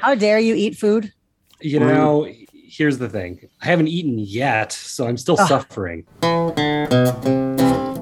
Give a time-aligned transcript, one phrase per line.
[0.00, 1.12] How dare you eat food?
[1.60, 3.48] You know, here's the thing.
[3.62, 5.48] I haven't eaten yet, so I'm still Ugh.
[5.48, 6.06] suffering.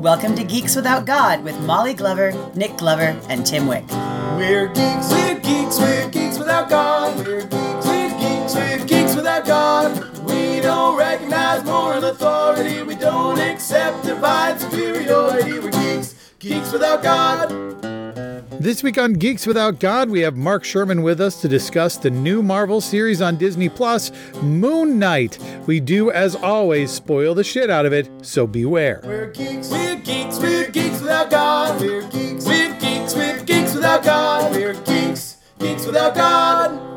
[0.01, 3.85] Welcome to Geeks Without God with Molly Glover, Nick Glover, and Tim Wick.
[4.37, 7.17] We're geeks, we're geeks, we're geeks without God.
[7.27, 10.19] We're geeks, we're geeks, we're geeks without God.
[10.25, 12.83] We don't recognize moral authority.
[12.83, 15.59] We don't accept divine superiority.
[15.59, 15.72] We're
[16.43, 17.49] geeks, without God.
[18.51, 22.11] This week on Geeks Without God, we have Mark Sherman with us to discuss the
[22.11, 24.11] new Marvel series on Disney Plus,
[24.43, 25.39] Moon Knight.
[25.67, 29.01] We do, as always, spoil the shit out of it, so beware.
[29.05, 31.81] We're geeks, we're geeks, we're geeks without God.
[31.81, 34.53] We're geeks, we're geeks, we're geeks without God.
[34.53, 36.92] We're geeks, geeks without God.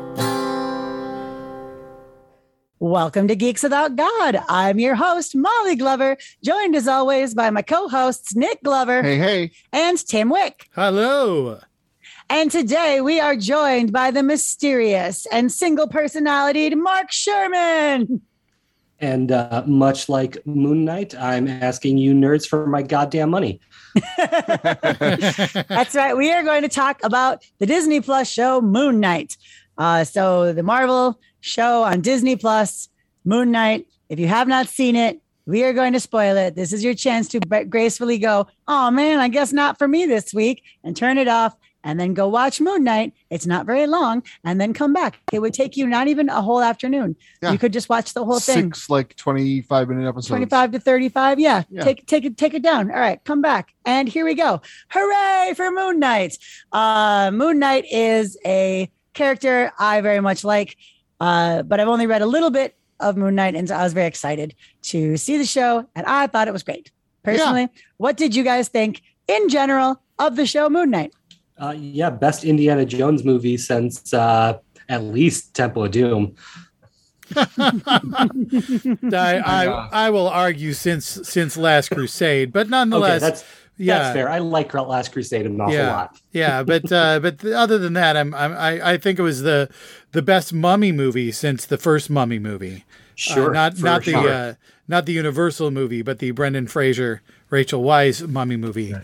[2.78, 4.38] Welcome to Geeks Without God.
[4.50, 9.16] I'm your host, Molly Glover, joined as always by my co hosts, Nick Glover Hey,
[9.16, 9.52] hey.
[9.72, 10.68] and Tim Wick.
[10.74, 11.60] Hello.
[12.28, 18.20] And today we are joined by the mysterious and single personality Mark Sherman.
[19.00, 23.58] And uh, much like Moon Knight, I'm asking you nerds for my goddamn money.
[24.18, 26.14] That's right.
[26.14, 29.38] We are going to talk about the Disney Plus show Moon Knight.
[29.78, 32.88] Uh, so, the Marvel show on Disney Plus,
[33.24, 33.86] Moon Knight.
[34.08, 36.56] If you have not seen it, we are going to spoil it.
[36.56, 40.34] This is your chance to gracefully go, oh man, I guess not for me this
[40.34, 43.12] week, and turn it off and then go watch Moon Knight.
[43.30, 45.20] It's not very long, and then come back.
[45.32, 47.14] It would take you not even a whole afternoon.
[47.40, 47.52] Yeah.
[47.52, 48.72] You could just watch the whole thing.
[48.72, 50.26] Six like 25 minute episodes.
[50.26, 51.62] 25 to 35 yeah.
[51.70, 51.84] Yeah.
[51.84, 55.54] take take it take it down all right come back and here we go hooray
[55.54, 56.36] for moon knight
[56.72, 60.76] uh moon knight is a character i very much like
[61.20, 63.92] uh but i've only read a little bit of moon knight and so i was
[63.92, 66.90] very excited to see the show and i thought it was great.
[67.22, 71.12] Personally what did you guys think in general of the show moon knight?
[71.58, 74.58] Uh, yeah, best Indiana Jones movie since uh,
[74.88, 76.34] at least Temple of Doom.
[77.36, 77.48] I,
[79.12, 83.44] I, I will argue since since Last Crusade, but Okay, nonetheless, that's
[83.78, 84.28] yeah, that's fair.
[84.28, 86.20] I like Last Crusade an awful yeah, lot.
[86.32, 86.62] yeah.
[86.62, 89.68] But uh, but th- other than that, I'm, I'm I, I think it was the
[90.12, 92.76] the best Mummy movie since the first Mummy movie.
[92.76, 94.54] Uh, Sure, not for not the uh,
[94.88, 98.94] not the Universal movie, but the Brendan Fraser, Rachel Weisz Mummy movie.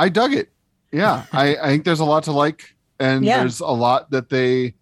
[0.00, 0.48] I dug it.
[0.92, 1.24] Yeah.
[1.32, 3.38] I, I think there's a lot to like, and Yeah.
[3.40, 4.74] there's a lot that they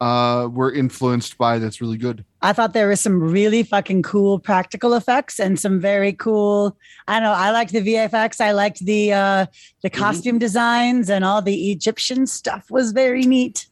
[0.00, 2.24] uh, were influenced by that's really good.
[2.42, 6.76] I thought there was some really fucking cool practical effects and some very cool.
[7.06, 7.32] I don't know.
[7.32, 8.40] I liked the VFX.
[8.40, 9.46] I liked the uh
[9.82, 13.66] the costume designs and all the Egyptian stuff was very neat.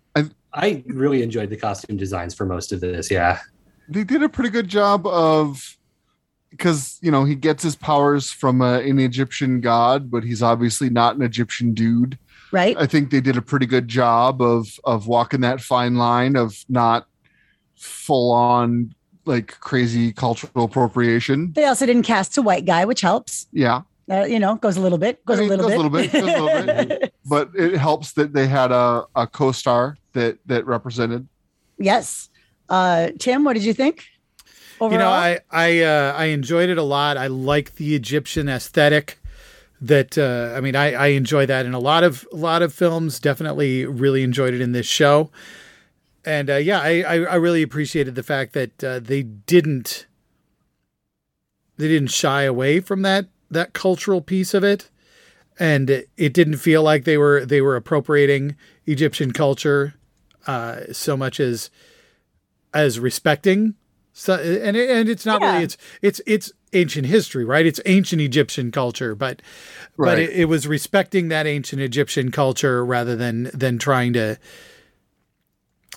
[0.53, 3.11] I really enjoyed the costume designs for most of this.
[3.11, 3.41] Yeah.
[3.89, 5.77] They did a pretty good job of
[6.51, 10.91] because you know he gets his powers from uh, an Egyptian god, but he's obviously
[10.91, 12.19] not an Egyptian dude.
[12.51, 12.77] Right?
[12.79, 16.65] I think they did a pretty good job of of walking that fine line of
[16.69, 17.07] not
[17.79, 18.95] full on
[19.25, 21.53] like crazy cultural appropriation.
[21.53, 23.47] They also didn't cast a white guy, which helps.
[23.53, 26.23] Yeah, Uh, you know, goes a little bit, goes I mean, a little goes bit,
[26.23, 27.15] a little bit, goes a little bit.
[27.27, 31.29] but it helps that they had a, a co-star that that represented.
[31.79, 32.31] yes.
[32.71, 34.05] Uh, Tim, what did you think?
[34.81, 34.93] Overall?
[34.93, 37.17] You know, I I uh, I enjoyed it a lot.
[37.17, 39.19] I like the Egyptian aesthetic.
[39.81, 42.75] That uh, I mean, I, I enjoy that in a lot of a lot of
[42.75, 43.19] films.
[43.21, 45.31] Definitely, really enjoyed it in this show.
[46.29, 50.07] And uh, yeah, I, I I really appreciated the fact that uh, they didn't
[51.79, 54.91] they didn't shy away from that that cultural piece of it,
[55.59, 59.95] and it, it didn't feel like they were they were appropriating Egyptian culture
[60.47, 61.71] uh, so much as
[62.75, 63.75] as respecting
[64.13, 65.53] so and it, and it's not Yeah.
[65.53, 67.65] really it's it's it's ancient history right?
[67.65, 69.41] It's ancient egyptian culture but
[69.97, 74.37] but it, it was respecting that ancient egyptian culture rather than than trying to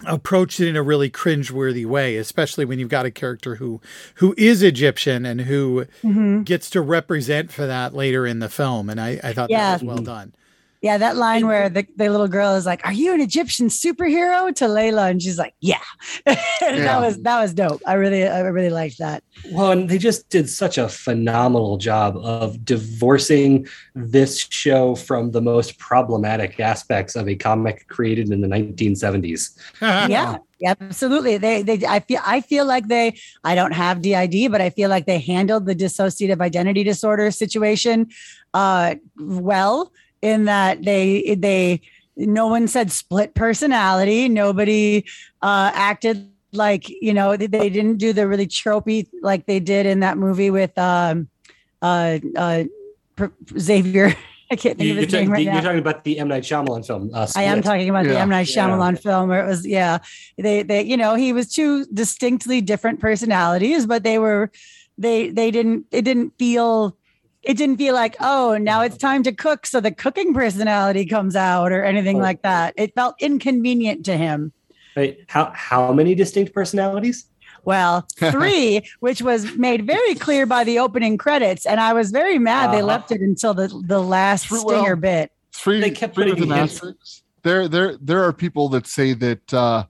[0.06, 3.80] approach it in a really cringeworthy way especially when you've got a character who
[4.16, 6.44] who is egyptian and who Mhm.
[6.46, 9.72] gets to represent for that later in the film and i i thought Yeah.
[9.78, 10.34] that was well done
[10.82, 14.54] Yeah, that line where the, the little girl is like, "Are you an Egyptian superhero?"
[14.56, 15.78] to Layla, and she's like, "Yeah."
[16.62, 16.78] Yeah.
[16.78, 17.82] that was that was dope.
[17.86, 19.24] I really I really liked that.
[19.52, 25.42] Well, and they just did such a phenomenal job of divorcing this show from the
[25.42, 29.58] most problematic aspects of a comic created in the 1970s.
[29.82, 31.38] yeah, yeah, absolutely.
[31.38, 34.90] They they I feel I feel like they I don't have DID, but I feel
[34.90, 38.08] like they handled the dissociative identity disorder situation
[38.54, 39.92] uh well
[40.22, 41.82] in that they they
[42.18, 45.04] no one said split personality, nobody
[45.42, 49.86] uh acted like, you know, they, they didn't do the really tropey like they did
[49.86, 51.30] in that movie with um
[51.82, 52.64] uh uh
[53.58, 54.16] Xavier
[54.52, 55.62] I can't think of You're, his name talking, right you're now.
[55.62, 57.10] talking about the M Night Shyamalan film.
[57.14, 58.68] Uh, I am talking about the M Night Yeah.
[58.68, 60.00] Shyamalan film where it was yeah
[60.38, 64.52] they they you know he was two distinctly different personalities but they were
[64.98, 66.98] they they didn't it didn't feel
[67.44, 71.36] it didn't feel like oh now it's time to cook so the cooking personality comes
[71.36, 72.22] out or anything Oh.
[72.22, 74.52] like that it felt inconvenient to him
[74.96, 75.20] Right.
[75.28, 77.26] How how many distinct personalities?
[77.64, 82.40] well three which was made very clear by the opening credits and I was very
[82.40, 82.88] mad they Uh-huh.
[82.88, 86.82] left it until the the last Well, stinger bit Three, They kept three putting with
[86.82, 86.96] an
[87.44, 89.84] There, there, there are people that say that uh,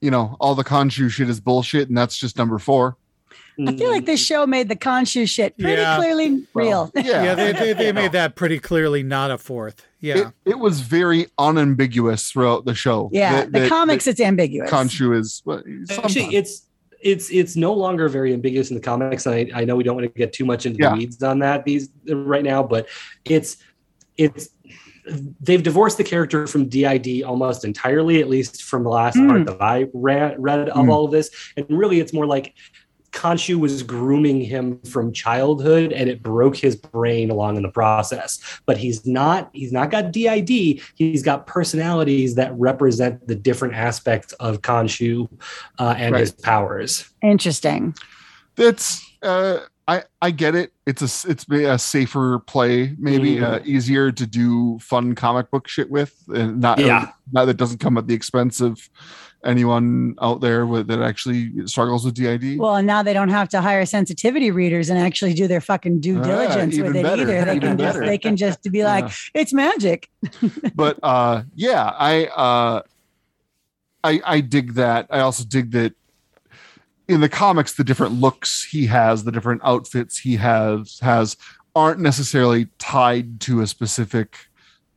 [0.00, 2.96] you know all the Khonshu shit is bullshit, and that's just number four.
[3.66, 5.96] I feel like this show made the Khonshu shit pretty Yeah.
[5.96, 6.90] clearly real.
[6.94, 9.84] Yeah, Yeah, they, they, they made that pretty clearly not a fourth.
[10.00, 10.28] Yeah.
[10.44, 13.10] It, it was very unambiguous throughout the show.
[13.12, 14.70] Yeah, that- the that- comics, that it's ambiguous.
[14.70, 16.66] Khonshu is well, Actually, it's
[17.00, 19.26] it's it's no longer very ambiguous in the comics.
[19.26, 20.90] And I, I know we don't want to get too much into Yeah.
[20.90, 22.86] the weeds on that these right now, but
[23.24, 23.56] it's
[24.16, 24.48] it's
[25.40, 29.28] they've divorced the character from DID almost entirely, at least from the last Mm.
[29.28, 30.92] part that I read, read of Mm.
[30.92, 31.30] all of this.
[31.56, 32.54] And really, it's more like
[33.18, 38.38] Khonshu was grooming him from childhood, and it broke his brain along in the process.
[38.64, 40.80] But he's not he's not got DID.
[40.94, 45.28] He's got personalities that represent the different aspects of Khonshu
[45.80, 47.08] uh, and his powers.
[47.22, 47.94] Interesting.
[48.54, 50.72] that's uh I I get it.
[50.86, 53.42] It's a s- it's a safer play, maybe Mhm.
[53.42, 57.10] uh, easier to do fun comic book shit with, and not Yeah.
[57.32, 58.78] not that doesn't come at the expense of
[59.44, 62.58] anyone out there with, that actually struggles with DID.
[62.58, 66.00] Well, and now they don't have to hire sensitivity readers and actually do their fucking
[66.00, 67.44] due Ah, diligence with it better, either.
[67.44, 69.40] They even can just they can just be like, Yeah.
[69.40, 70.10] it's magic.
[70.74, 72.82] but uh yeah i uh
[74.04, 75.94] i i dig that i also dig that
[77.06, 81.36] in the comics the different looks he has the different outfits he has has
[81.76, 84.36] aren't necessarily tied to a specific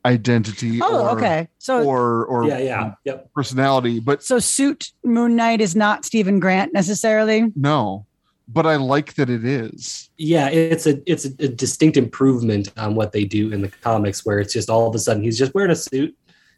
[0.06, 1.48] identity Oh, or, okay.
[1.60, 3.32] So or or Yeah, yeah, yep.
[3.34, 7.52] personality but so suit Moon Knight is not Steven Grant necessarily.
[7.56, 8.06] no
[8.48, 12.96] but i like that it is Yeah, it's a it's a, a distinct improvement on
[12.96, 15.54] what they do in the comics, where it's just all of a sudden he's just
[15.54, 16.14] wearing a suit,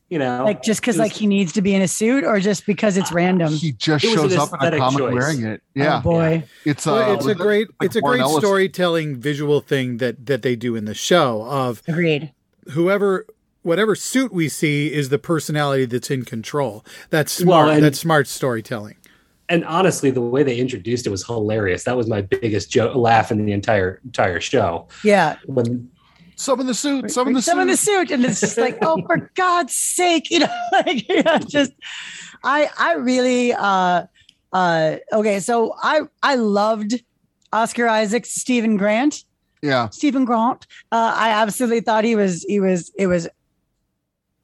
[0.10, 2.66] you know, Like just because like he needs to be in a suit or just
[2.66, 3.54] because it's random.
[3.54, 5.14] he just It was an shows up in a comic choice.
[5.14, 6.44] wearing it Oh yeah boy.
[6.66, 9.98] it's uh Well, it's a great like it's a Warren great Ellis- storytelling visual thing
[9.98, 12.32] that that they do in the show of Agreed.
[12.72, 13.26] Whoever
[13.62, 16.84] whatever suit we see is the personality that's in control.
[17.12, 17.76] That's Well, smart.
[17.76, 18.96] and- that's smart storytelling.
[19.50, 21.84] and honestly, the way they introduced it was hilarious.
[21.84, 24.88] That was my biggest jo- laugh in the entire entire show.
[25.04, 25.36] Yeah.
[25.46, 25.90] When
[26.36, 28.58] some in the suit some in the some suit in the suit and it's just
[28.58, 31.72] like oh for god's sake you know like you know, just
[32.44, 34.04] i i really uh
[34.52, 37.04] uh okay so i i loved
[37.54, 39.26] oscar isaac steven grant
[39.64, 43.28] yeah steven grant uh i absolutely thought he was he was it was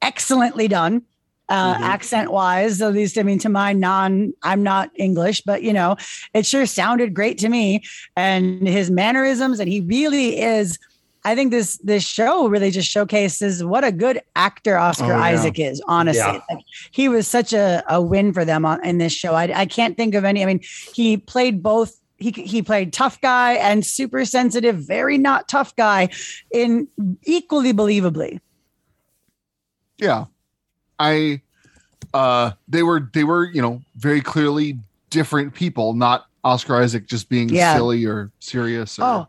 [0.01, 1.03] excellently done
[1.49, 1.81] uh, Mhm.
[1.81, 5.97] accent wise, at least, I mean, to my non, I'm not English, but you know,
[6.35, 7.81] it sure sounded great to me.
[8.15, 10.77] And his mannerisms, and he really is.
[11.25, 15.21] I think this this show really just showcases what a good actor Oscar Oh, yeah.
[15.23, 15.81] Isaac is.
[15.87, 16.39] Honestly, Yeah.
[16.51, 19.33] like, he was such a, a win for them on, in this show.
[19.33, 20.43] I, I can't think of any.
[20.43, 20.61] I mean,
[20.93, 21.98] he played both.
[22.19, 26.09] He he played tough guy and super sensitive, very not tough guy,
[26.51, 26.87] in
[27.25, 28.39] equally believably.
[29.97, 30.25] yeah
[30.97, 31.41] i
[32.13, 37.27] uh they were they were you know very clearly different people not oscar isaac just
[37.29, 37.73] being Yeah.
[37.75, 39.27] silly or serious or,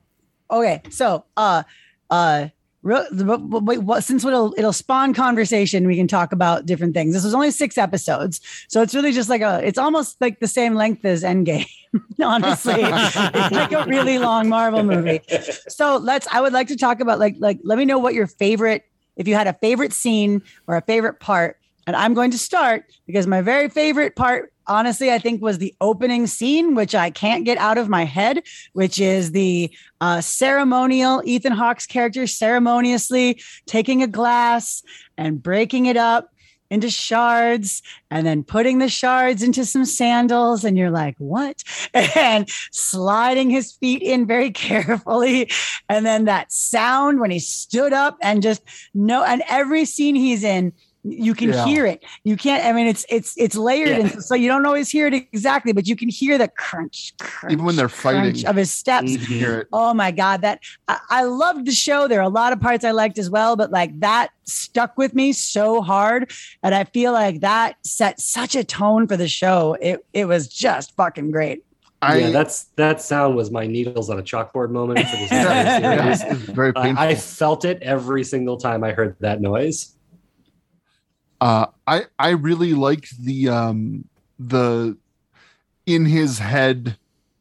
[0.51, 0.83] Oh, okay.
[0.91, 1.65] So, uh,
[2.09, 2.49] uh,
[2.83, 7.15] since it'll it'll spawn conversation, we can talk about different things.
[7.15, 9.61] This was only six episodes, so it's really just like a.
[9.63, 11.69] It's almost like the same length as Endgame.
[12.23, 15.21] Honestly, it's like a really long Marvel movie.
[15.69, 16.27] So let's.
[16.29, 17.61] I would like to talk about like like.
[17.65, 18.85] Let me know what your favorite.
[19.17, 22.85] If you had a favorite scene or a favorite part, and I'm going to start
[23.07, 27.45] because my very favorite part, honestly, I think was the opening scene, which I can't
[27.45, 34.03] get out of my head, which is the uh, ceremonial Ethan Hawke's character ceremoniously taking
[34.03, 34.83] a glass
[35.19, 36.33] and breaking it up
[36.71, 41.65] into shards and then putting the shards into some sandals and you're like what?
[42.15, 45.51] And sliding his feet in very carefully.
[45.89, 48.63] And then that sound when he stood up and just
[48.95, 51.65] no and every scene he's in you can Yeah.
[51.65, 54.01] hear it you can't i mean it's it's it's layered Yeah.
[54.01, 57.53] and so you don't always hear it exactly but you can hear the crunch, crunch
[57.55, 58.47] Even when they're crunch fighting.
[58.47, 62.07] of his steps you hear it Oh my God, that I, I loved the show.
[62.07, 65.15] There are a lot of parts I liked as well, but like that stuck with
[65.15, 66.31] me so hard.
[66.63, 69.77] And I feel like that set such a tone for the show.
[69.81, 71.63] It it was just fucking great.
[72.03, 75.65] I, yeah, that's that sound was my needles on a chalkboard moment for this entire
[75.81, 77.03] yeah, it's very painful.
[77.03, 79.95] I, I felt it every single time I heard that noise.
[81.41, 84.05] Uh i i really liked the um
[84.39, 84.97] the
[85.87, 86.97] in his head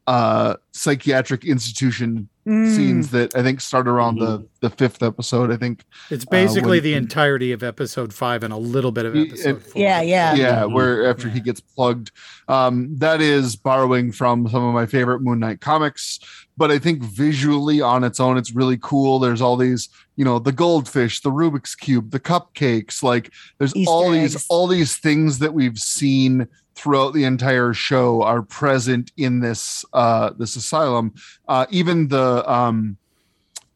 [0.06, 2.74] uh psychiatric institution Mm.
[2.74, 6.82] scenes that i think start around the the fifth episode i think It's basically when-
[6.84, 9.80] the entirety of episode five and a little bit of episode it- four.
[9.80, 10.34] Yeah, yeah.
[10.34, 10.72] yeah Mhm.
[10.74, 12.10] where after he gets plugged
[12.48, 16.18] um that is borrowing from some of my favorite moon knight comics
[16.56, 20.38] but i think visually on its own it's really cool there's all these you know
[20.40, 25.38] the goldfish the rubik's cube the cupcakes like there's Easter all these all these things
[25.38, 31.12] that we've seen throughout the entire show are present in this uh this asylum.
[31.48, 32.96] Uh even the um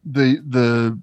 [0.05, 0.99] the the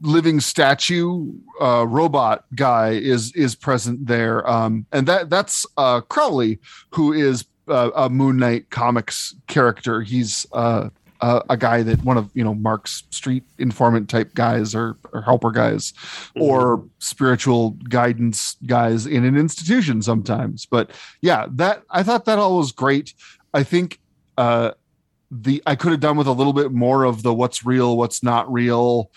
[0.00, 4.48] living statue uh robot guy is is present there.
[4.48, 6.58] Um and that that's uh crawley
[6.90, 10.02] who is uh, a moon knight comics character.
[10.02, 10.46] He's
[11.22, 15.22] uh a guy that one of you know mark's street informant type guys or, or
[15.22, 15.94] helper guys
[16.38, 20.66] or spiritual guidance guys in an institution sometimes.
[20.66, 20.90] But
[21.22, 23.14] yeah that i thought that all was great.
[23.54, 24.00] I think
[24.36, 24.72] uh
[25.30, 28.22] the i could have done with a little bit more of the what's real what's
[28.22, 29.10] not real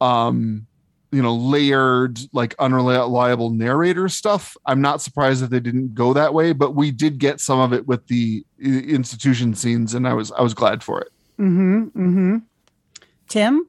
[0.00, 0.66] um
[1.12, 4.56] you know layered like unreliable narrator stuff.
[4.64, 7.72] I'm not surprised that they didn't go that way but we did get some of
[7.74, 11.82] it with the institution scenes and i was i was glad for it Mm-hmm.
[11.98, 12.36] Mm-hmm.
[13.28, 13.66] Tim?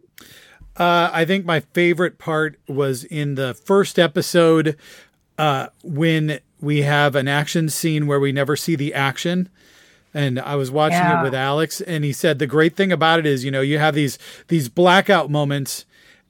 [0.76, 4.78] Uh, I think my favorite part was in the first episode
[5.38, 9.50] uh, when we have an action scene where we never see the action.
[10.14, 11.22] And I was watching Yeah.
[11.22, 13.80] it with Alex, and he said the great thing about it is, you know, you
[13.80, 15.86] have these these blackout moments,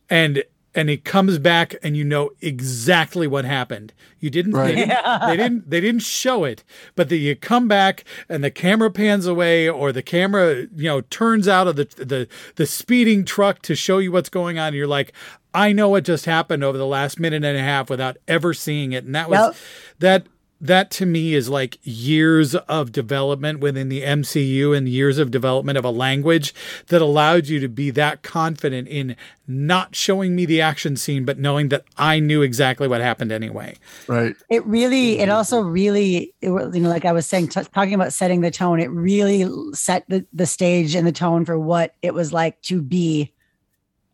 [0.10, 0.43] and
[0.74, 3.94] and it comes back, and you know exactly what happened.
[4.20, 4.75] You didn't, Right.
[4.75, 6.63] they, didn't they didn't they didn't show it,
[6.96, 11.01] but that you come back and the camera pans away, or the camera, you know,
[11.01, 14.68] turns out of the the the speeding truck to show you what's going on.
[14.68, 15.12] And you're like,
[15.54, 18.94] I know what just happened over the last minute and a half without ever seeing
[18.94, 19.56] it, and that was Yep.
[20.00, 20.28] that
[20.62, 25.77] that to me is like years of development within the MCU and years of development
[25.77, 26.53] of a language
[26.88, 29.15] that allowed you to be that confident in
[29.48, 33.75] not showing me the action scene, but knowing that I knew exactly what happened anyway.
[34.08, 37.63] right It really, it also really, it, wa- you know, like I was saying, t-
[37.74, 41.58] talking about setting the tone, it really set the, the stage and the tone for
[41.58, 43.34] what it was like to be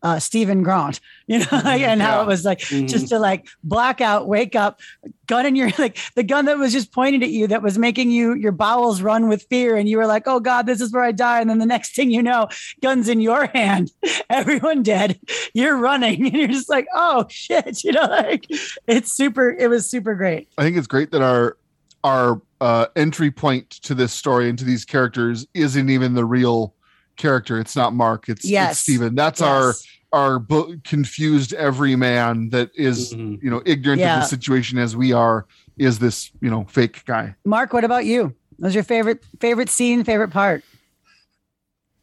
[0.03, 2.21] uh, Steven Grant, you know, and how Yeah.
[2.21, 2.87] it was like Mhm.
[2.87, 4.79] just to like black out, wake up,
[5.27, 8.11] gun in your like the gun that was just pointed at you that was making
[8.11, 11.03] you your bowels run with fear, and you were like, oh God, this is where
[11.03, 11.41] I die.
[11.41, 12.47] And then the next thing you know,
[12.81, 13.91] guns in your hand,
[14.29, 15.19] everyone dead,
[15.53, 18.45] you're running, and you're just like, oh shit, you know, like
[18.87, 20.47] it's super, it was super great.
[20.57, 21.57] I think it's great that our
[22.03, 26.73] our uh, entry point to this story and to these characters isn't even the real
[27.17, 27.59] character.
[27.59, 28.29] It's not Mark.
[28.29, 28.71] It's, Yes.
[28.73, 29.15] it's Steven.
[29.15, 29.87] That's our Yes.
[30.13, 33.41] our bu- confused everyman that is Mhm.
[33.43, 34.15] you know ignorant Yeah.
[34.17, 35.45] of the situation as we are.
[35.77, 37.35] Is this you know fake guy?
[37.45, 38.33] Mark, what about you?
[38.57, 40.63] What was your favorite favorite scene, favorite part?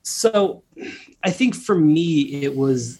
[0.02, 0.62] So
[1.23, 2.99] I think for me, it was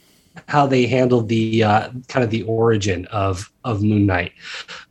[0.49, 4.33] how they handled the uh, kind of the origin of of Moon Knight.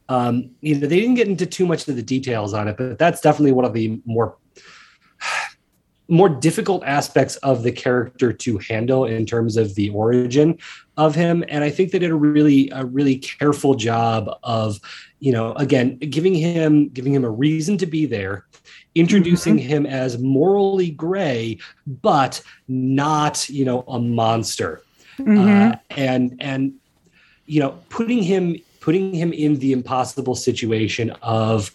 [0.10, 3.00] Um, you know, they didn't get into too much of the details on it, but
[3.00, 4.38] that's definitely one of the more
[6.08, 10.58] more difficult aspects of the character to handle in terms of the origin
[10.98, 11.44] of him.
[11.48, 14.80] And i think they did a really a really careful job of
[15.20, 18.46] you know again giving him giving him a reason to be there
[18.96, 21.58] introducing him as morally gray
[21.88, 24.82] but not you know a monster.
[25.20, 25.74] Mhm.
[25.74, 26.74] uh, and and
[27.46, 31.72] you know putting him putting him in the impossible situation of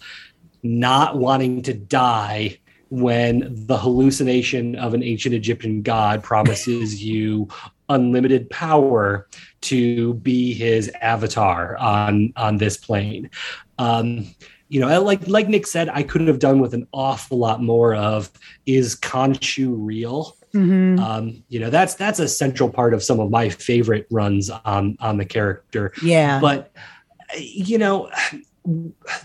[0.61, 2.57] not wanting to die
[2.89, 7.47] when the hallucination of an ancient Egyptian god promises you
[7.89, 9.27] unlimited power
[9.61, 13.29] to be his avatar on on this plane.
[13.77, 14.27] Um,
[14.67, 17.95] you know, like like Nick said, I could have done with an awful lot more
[17.95, 18.31] of
[18.65, 20.35] is Khonshu real?
[20.53, 20.99] Mhm.
[20.99, 24.97] Um, you know, that's that's a central part of some of my favorite runs on
[24.99, 26.39] on the character yeah.
[26.39, 26.71] but
[27.37, 28.09] you know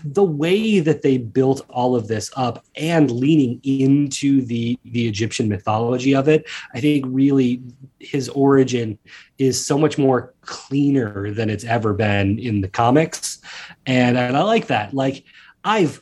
[0.03, 5.49] the way that they built all of this up and leaning into the the Egyptian
[5.49, 7.61] mythology of it I think really
[7.99, 8.97] his origin
[9.37, 13.39] is so much more cleaner than it's ever been in the comics.
[13.85, 14.93] And, and I like that.
[14.93, 15.25] Like
[15.63, 16.01] I've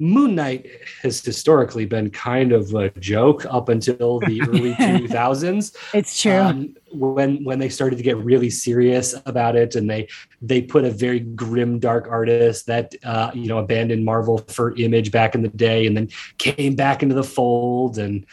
[0.00, 0.66] Moon Knight
[1.02, 5.76] has historically been kind of a joke up until the early 2000s.
[5.92, 6.32] It's true.
[6.32, 10.08] Um, when when they started to get really serious about it, and they
[10.40, 15.10] they put a very grim, dark artist that uh, you know abandoned Marvel for Image
[15.10, 18.24] back in the day, and then came back into the fold, and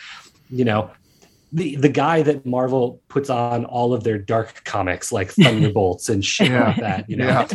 [0.51, 0.91] you know
[1.51, 6.23] the the guy that Marvel puts on all of their dark comics like Thunderbolts and
[6.23, 6.67] shit Yeah.
[6.67, 7.25] like that, you know.
[7.27, 7.47] Yeah.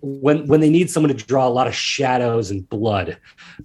[0.00, 3.18] When when they need someone to draw a lot of shadows and blood,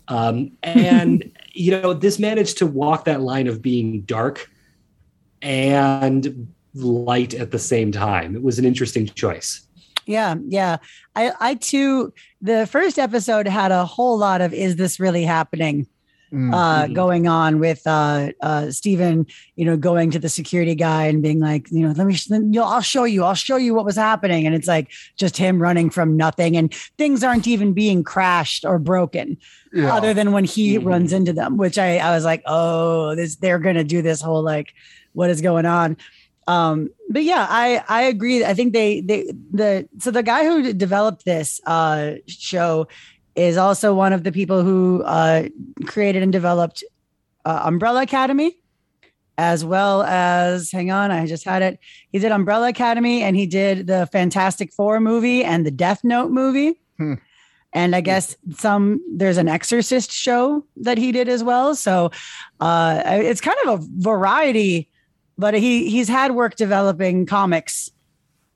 [0.07, 4.49] um, and you know this managed to walk that line of being dark
[5.41, 8.35] and light at the same time.
[8.35, 9.67] It was an interesting choice.
[10.05, 10.77] Yeah, yeah.
[11.15, 15.87] I I too the first episode had a whole lot of is this really happening
[16.31, 16.53] Mm.
[16.53, 16.93] uh Mhm.
[16.93, 21.39] going on with uh uh Steven, you know, going to the security guy and being
[21.39, 22.15] like, you know, let me
[22.53, 23.23] you'll I'll show you.
[23.23, 26.71] I'll show you what was happening and it's like just him running from nothing and
[26.99, 29.37] things aren't even being crashed or broken
[29.73, 29.91] yeah.
[29.95, 30.85] other than when he Mhm.
[30.85, 34.21] runs into them, which I I was like, "Oh, this they're going to do this
[34.21, 34.73] whole like
[35.13, 35.97] what is going on?"
[36.47, 40.73] um but yeah i i agree i think they they the so the guy who
[40.73, 42.87] developed this uh show
[43.39, 45.47] is also one of the people who uh
[45.85, 46.83] created and developed
[47.45, 48.55] uh, umbrella academy
[49.37, 51.79] as well as hang on i just had it.
[52.11, 56.31] He did umbrella academy and he did the fantastic four movie and the death note
[56.31, 56.79] movie.
[56.97, 57.13] Hmm.
[57.71, 61.75] and i guess some there's an exorcist show that he did as well.
[61.75, 62.11] So
[62.59, 64.89] uh it's kind of a variety
[65.37, 67.89] but he he's had work developing comics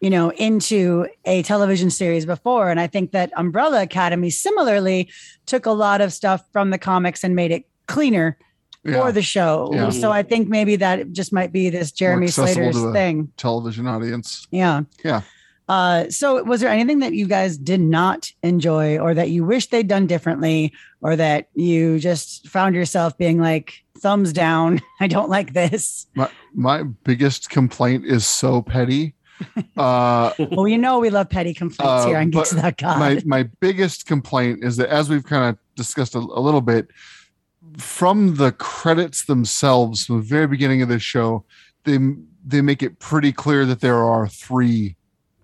[0.03, 5.09] you know into a television series before and i think that umbrella academy similarly
[5.45, 8.37] took a lot of stuff from the comics and made it cleaner
[8.83, 8.99] Yeah.
[8.99, 9.89] for the show Yeah.
[9.91, 14.45] so i think maybe that just might be this jeremy slater's thing television audience.
[14.51, 15.21] yeah Yeah.
[15.69, 19.69] uh so was there anything that you guys did not enjoy or that you wish
[19.69, 23.67] they'd done differently or that you just found yourself being like
[23.99, 29.13] thumbs down i don't like this My my biggest complaint is so petty.
[29.77, 32.99] Uh, well you know we love petty complaints Uh, here on but geeks without god.
[32.99, 36.87] my my biggest complaint is that as we've kind of discussed a, a little bit
[37.77, 41.43] from the credits themselves from the very beginning of this show
[41.85, 41.97] they
[42.45, 44.95] they make it pretty clear that there are three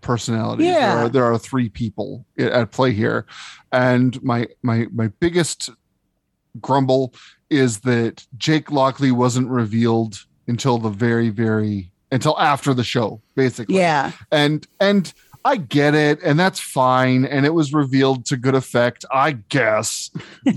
[0.01, 0.65] personalities.
[0.67, 1.03] There, Yeah.
[1.05, 3.25] are, there are three people at play here.
[3.71, 5.69] And my my my biggest
[6.61, 7.13] grumble
[7.49, 13.75] is that Jake Lockley wasn't revealed until the very very until after the show basically
[13.75, 15.13] yeah and and
[15.45, 20.11] I get it, and that's fine, and it was revealed to good effect, I guess.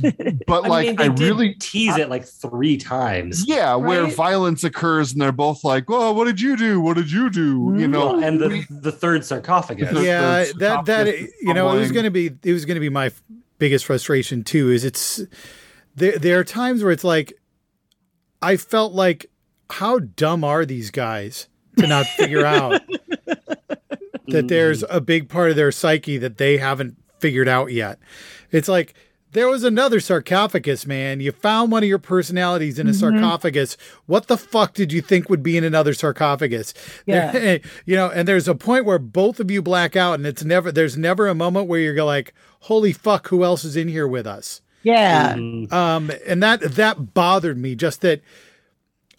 [0.47, 3.47] But I like, mean, I, did really, tease it like three times.
[3.47, 6.81] yeah, where violence occurs, and they're both like, "Well, what did you do?
[6.81, 7.91] What did you do?" You mm-hmm.
[7.91, 9.93] know, Well, and the we- the third sarcophagus.
[9.93, 12.65] The- yeah the that that sarcophagus you know it was going to be it was
[12.65, 13.13] going to be my
[13.59, 15.23] biggest frustration too is it's
[15.95, 17.33] there there are times where it's like
[18.41, 19.31] i felt like
[19.73, 22.81] how dumb are these guys to not figure out
[24.29, 27.99] that there's a big part of their psyche that they haven't figured out yet?
[28.51, 28.95] It's like
[29.33, 31.21] there was another sarcophagus man.
[31.21, 33.77] You found one of your personalities in a sarcophagus.
[34.07, 36.75] What the fuck did you think would be in another sarcophagus?
[37.07, 37.33] Yeah.
[37.33, 40.45] There- you know and there's a point where both of you black out and it's
[40.45, 44.07] never there's never a moment where you're like holy fuck who else is in here
[44.07, 44.61] with us?
[44.83, 45.35] Yeah.
[45.35, 45.73] Mhm.
[45.73, 48.21] um and that that bothered me just that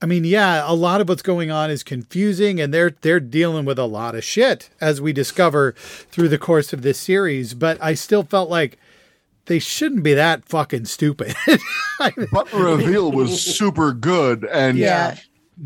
[0.03, 3.65] i mean yeah a lot of what's going on is confusing and they're they're dealing
[3.65, 5.71] with a lot of shit as we discover
[6.11, 8.77] through the course of this series but i still felt like
[9.45, 11.33] they shouldn't be that fucking stupid
[11.99, 12.15] but
[12.51, 15.15] the reveal was super good, and yeah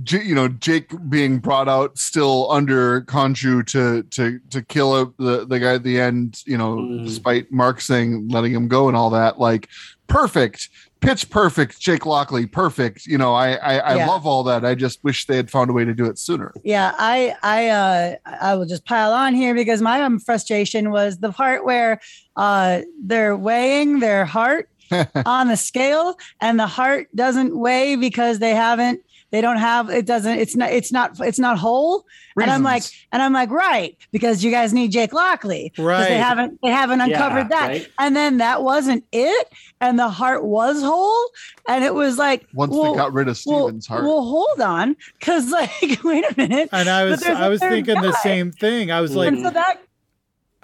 [0.03, 5.05] J- you know, Jake being brought out still under Khonshu to to to kill a,
[5.17, 6.43] the the guy at the end.
[6.45, 7.05] You know, Mm.
[7.05, 9.69] despite Mark saying letting him go and all that, like
[10.07, 10.67] perfect,
[11.01, 11.79] pitch perfect.
[11.79, 13.05] Jake Lockley, perfect.
[13.05, 14.07] You know, I I, I Yeah.
[14.07, 14.65] love all that.
[14.65, 16.53] I just wish they had found a way to do it sooner.
[16.63, 21.19] Yeah, I I uh I will just pile on here because my um, frustration was
[21.19, 21.99] the part where
[22.35, 24.69] uh they're weighing their heart
[25.25, 30.05] on the scale and the heart doesn't weigh because they haven't they don't have it
[30.05, 32.05] doesn't it's not it's not it's not whole
[32.39, 35.73] and i'm like and i'm like right because you guys need jake Lockley.
[35.77, 36.07] Right.
[36.07, 37.87] they haven't they haven't Yeah, uncovered that right?
[37.99, 39.47] and then that wasn't it
[39.81, 41.29] and the heart was whole
[41.67, 44.03] and it was like once well, they got rid of well, heart.
[44.03, 45.71] well hold on because like
[46.03, 49.11] wait a minute and i was I was third thinking the same thing i was
[49.11, 49.19] mm-hmm.
[49.19, 49.81] like and so that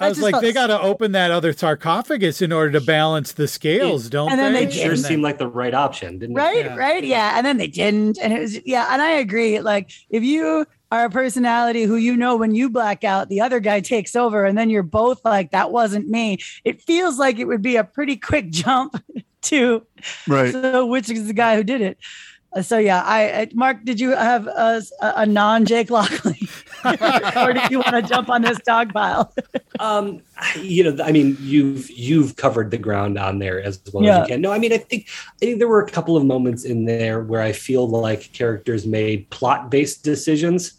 [0.04, 2.82] i I was like felt they got to open that other sarcophagus in order to
[2.82, 6.20] balance the scales don't and then they, they It sure seemed like the right option,
[6.20, 6.40] didn't it?
[6.40, 6.76] right Yeah.
[6.76, 10.24] right yeah and then they didn't and it was yeah and i agree like if
[10.24, 14.16] you are a personality who you know when you black out the other guy takes
[14.16, 17.76] over and then you're both like that wasn't me it feels like it would be
[17.78, 19.02] a pretty quick jump
[19.42, 19.86] to
[20.28, 20.52] Right.
[20.52, 21.98] so which is the guy who did it.
[22.56, 26.48] Uh, So yeah, I, I Mark, did you have a, a non Jake Lockley,
[26.86, 29.34] or did you want to jump on this dog pile?
[29.80, 30.22] Um,
[30.62, 34.22] you know, I mean, you've you've covered the ground on there as well Yeah.
[34.22, 34.42] as you can.
[34.42, 37.24] No, I mean, I think I think there were a couple of moments in there
[37.24, 40.74] where I feel like characters made plot based decisions,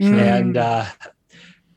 [0.00, 0.20] Mm.
[0.20, 0.84] and uh,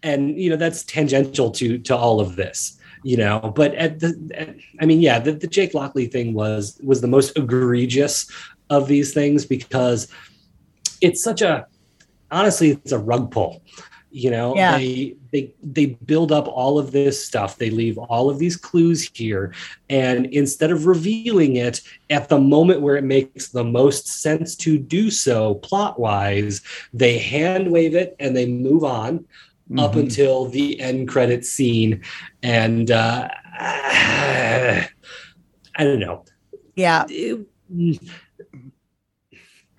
[0.01, 2.79] and you know that's tangential to to all of this.
[3.03, 6.79] You know, but at the, at, I mean, yeah, the, the Jake Lockley thing was
[6.83, 8.25] was the most egregious
[8.71, 10.07] of these things because
[11.01, 11.67] it's such a
[12.33, 13.61] honestly, it's a rug pull.
[14.15, 14.77] You know, Yeah.
[14.77, 17.57] they they they build up all of this stuff.
[17.57, 19.53] They leave all of these clues here,
[19.89, 24.77] and instead of revealing it at the moment where it makes the most sense to
[24.77, 26.61] do so, plot wise,
[26.93, 29.25] they hand wave it and they move on
[29.79, 30.01] up Mhm.
[30.01, 32.01] until the end credit scene,
[32.43, 34.87] and uh, I
[35.79, 36.23] don't know
[36.75, 37.47] Yeah, it,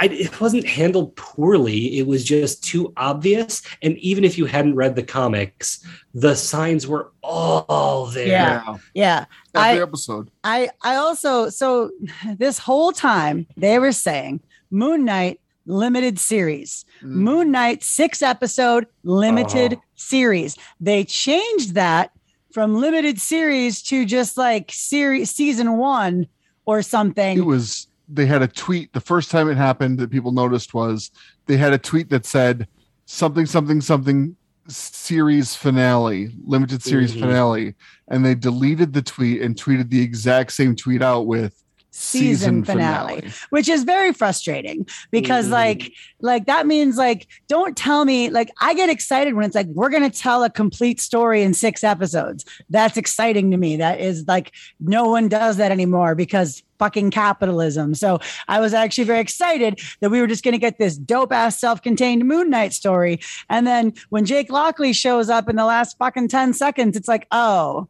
[0.00, 1.98] I, it wasn't handled poorly.
[1.98, 3.62] It was just too obvious.
[3.80, 8.26] And even if you hadn't read the comics, the signs were all there.
[8.26, 8.76] Yeah.
[8.94, 9.24] yeah.
[9.54, 10.30] Every I- episode.
[10.42, 11.90] I I also so
[12.36, 16.84] this whole time they were saying Moon Knight limited series.
[17.02, 17.08] Mm.
[17.10, 19.82] Moon Knight six episode limited Oh.
[19.94, 20.56] series.
[20.80, 22.10] They changed that
[22.52, 26.26] from limited series to just like series season 1
[26.66, 27.38] or something.
[27.38, 31.10] It was they had a tweet the first time it happened that people noticed was
[31.46, 32.68] they had a tweet that said
[33.06, 34.36] something something something
[34.68, 37.20] series finale limited series Mhm.
[37.20, 37.74] finale
[38.08, 41.63] and they deleted the tweet and tweeted the exact same tweet out with
[41.96, 45.50] season, finale, which is very frustrating because Mhm.
[45.52, 49.68] like like that means like don't tell me like I get excited when it's like
[49.68, 52.44] we're going to tell a complete story in 6 episodes.
[52.68, 53.76] That's exciting to me.
[53.76, 57.94] That is like no one does that anymore because fucking capitalism.
[57.94, 61.32] So I was actually very excited that we were just going to get this dope
[61.32, 65.96] ass self-contained Moon Knight story and then when Jake Lockley shows up in the last
[65.98, 67.86] fucking 10 seconds it's like, "Oh,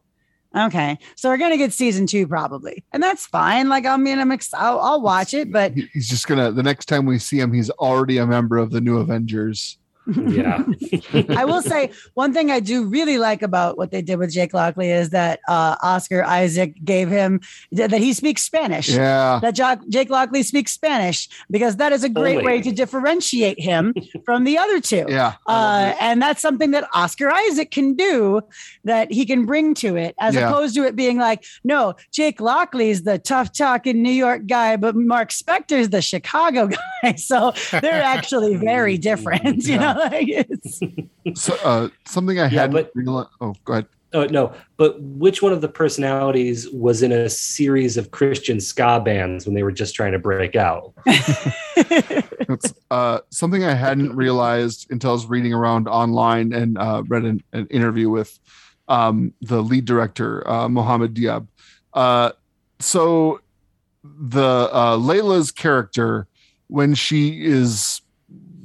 [0.55, 3.67] Okay, so we're gonna get season two probably, and that's fine.
[3.67, 6.85] Like, I mean, I'm ex- I'll, I'll watch it, but he's just gonna the next
[6.85, 10.63] time we see him he's already a member of the new avengers Yeah.
[11.29, 14.53] I will say one thing I do really like about what they did with Jake
[14.53, 17.41] Lockley is that uh, Oscar Isaac gave him
[17.71, 18.89] that he speaks Spanish.
[18.89, 19.55] yeah That
[19.89, 22.45] Jake Lockley speaks Spanish because that is a great Only.
[22.45, 23.93] way to differentiate him
[24.25, 25.05] from the other two.
[25.09, 28.41] yeah Uh, and that's something that Oscar Isaac can do
[28.83, 30.49] that he can bring to it, as Yeah.
[30.49, 34.95] opposed to it being like, no, Jake Lockley's the tough talking New York guy, but
[34.95, 36.67] Mark Spector's the Chicago
[37.03, 37.15] guy.
[37.15, 39.65] So they're actually very different.
[39.65, 39.94] You know,
[41.35, 45.41] so uh something i Yeah, hadn't but- realized oh go ahead Oh no, but which
[45.41, 49.73] one of the personalities was in a series of Christian ska bands when they were
[49.73, 50.93] just trying to break out?
[52.91, 57.43] Uh, something I hadn't realized until I was reading around online and uh, read an,
[57.51, 58.39] an interview with
[58.87, 61.47] um, the lead director, uh, Mohamed Diab.
[61.93, 62.31] Uh,
[62.79, 63.41] so
[64.03, 66.27] the uh, Layla's character,
[66.67, 67.94] when she is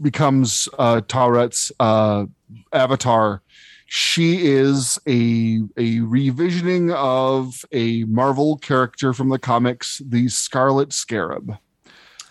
[0.01, 2.27] becomes uh, Taweret's uh,
[2.73, 3.43] avatar,
[3.87, 11.57] she is a a revisioning of a Marvel character from the comics, the Scarlet Scarab.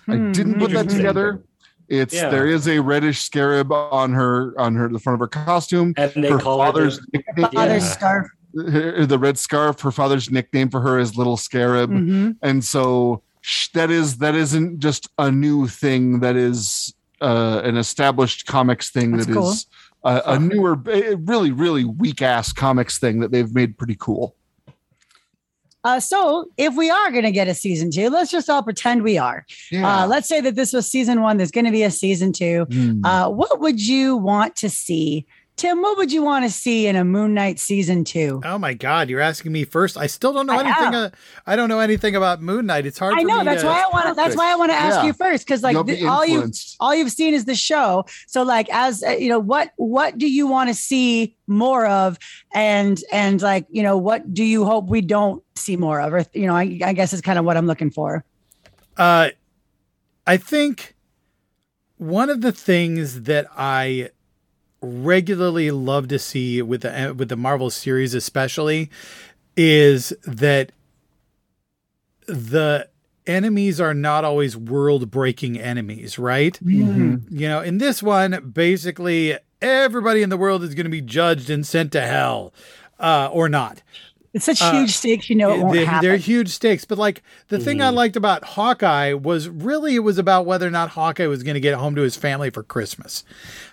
[0.08, 1.44] I didn't put that together.
[1.88, 2.30] It's Yeah.
[2.30, 5.94] there is a reddish scarab on her on her the front of her costume.
[5.98, 7.90] And they her call her father's the, nickname, Father's Yeah.
[7.92, 8.28] scarf.
[8.56, 9.80] her- the red scarf.
[9.82, 12.36] Her father's nickname for her is Little Scarab, Mhm.
[12.42, 13.22] and so
[13.74, 16.20] that is that isn't just a new thing.
[16.22, 19.12] That is uh, an established comics thing.
[19.12, 19.66] That's That is
[20.04, 20.12] cool.
[20.12, 24.36] a, a newer, really really weak ass comics thing that they've made pretty cool.
[25.86, 29.02] Uh, so if we are going to get a season two, let's just all pretend
[29.02, 29.46] we are.
[29.72, 30.04] Yeah.
[30.04, 31.38] Uh, let's say that this was season one.
[31.38, 32.66] There's going to be a season two.
[32.70, 33.06] Hmm.
[33.06, 35.26] Uh, what would you want to see?
[35.60, 38.40] Tim, what would you want to see in a Moon Knight season two?
[38.46, 39.98] Oh my God, you're asking me first.
[39.98, 40.92] I still don't know I anything.
[40.92, 41.04] know.
[41.04, 41.10] Uh,
[41.46, 42.86] I don't know anything about Moon Knight.
[42.86, 43.16] It's hard.
[43.16, 44.08] I for know me that's to- why I want.
[44.08, 44.38] to That's Perfect.
[44.38, 45.08] why I want to ask Yeah.
[45.08, 48.06] you first, because like the, be all you all you've seen is the show.
[48.28, 52.18] So like as uh, you know, what what do you want to see more of,
[52.54, 56.24] and and like you know, what do you hope we don't see more of, or
[56.34, 58.24] you know, I, I guess is kind of what I'm looking for.
[58.96, 59.32] Uh,
[60.26, 60.96] I think
[61.98, 64.12] one of the things that I
[64.82, 68.90] regularly love to see with the with the Marvel series, especially,
[69.58, 70.72] is that
[72.28, 72.88] the
[73.28, 76.60] enemies are not always world breaking enemies, right?
[76.64, 77.24] Mhm.
[77.30, 81.50] You know, in this one, basically everybody in the world is going to be judged
[81.50, 82.54] and sent to hell,
[83.00, 83.82] uh, or not.
[84.40, 86.08] It's such Uh, huge stakes, you know it won't they, happen.
[86.08, 86.86] they're huge stakes.
[86.86, 87.96] But like the thing I Mhm.
[87.96, 91.60] liked about Hawkeye was really it was about whether or not Hawkeye was going to
[91.60, 93.24] get home to his family for Christmas.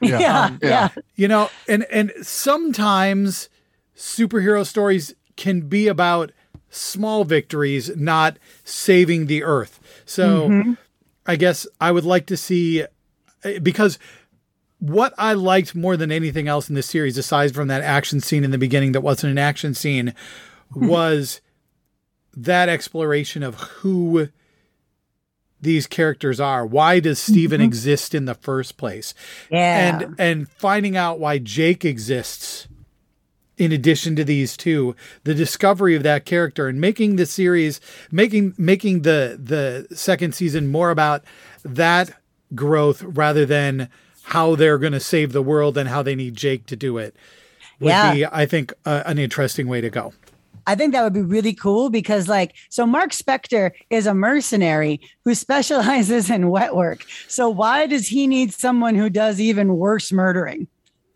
[0.01, 0.89] yeah, yeah, yeah.
[1.15, 3.49] You know, and and sometimes
[3.97, 6.33] superhero stories can be about
[6.71, 9.81] small victories, not saving the earth.
[10.05, 10.73] So Mm-hmm.
[11.27, 12.85] I guess I would like to see
[13.45, 13.99] eh, because
[14.79, 18.45] what I liked more than anything else in this series, aside from that action scene
[18.45, 20.15] in the beginning that wasn't an action scene,
[20.75, 21.41] was
[22.37, 24.29] that exploration of who
[25.61, 26.67] these characters are.
[26.67, 29.15] Why does Steven exist in the first place?
[29.51, 29.99] Yeah.
[30.01, 32.69] And and finding out why Jake exists
[33.57, 37.81] in addition to these two, the discovery of that character and making the series
[38.13, 41.25] making making the the second season more about
[41.65, 42.11] that
[42.55, 43.89] growth rather than
[44.25, 47.17] how they're going to save the world and how they need Jake to do it
[47.81, 48.13] would Yeah.
[48.15, 50.13] be I think uh, an interesting way to go.
[50.67, 55.01] I think that would be really cool because, like, so Mark Spector is a mercenary
[55.25, 57.05] who specializes in wet work.
[57.29, 60.67] So why does he need someone who does even worse murdering?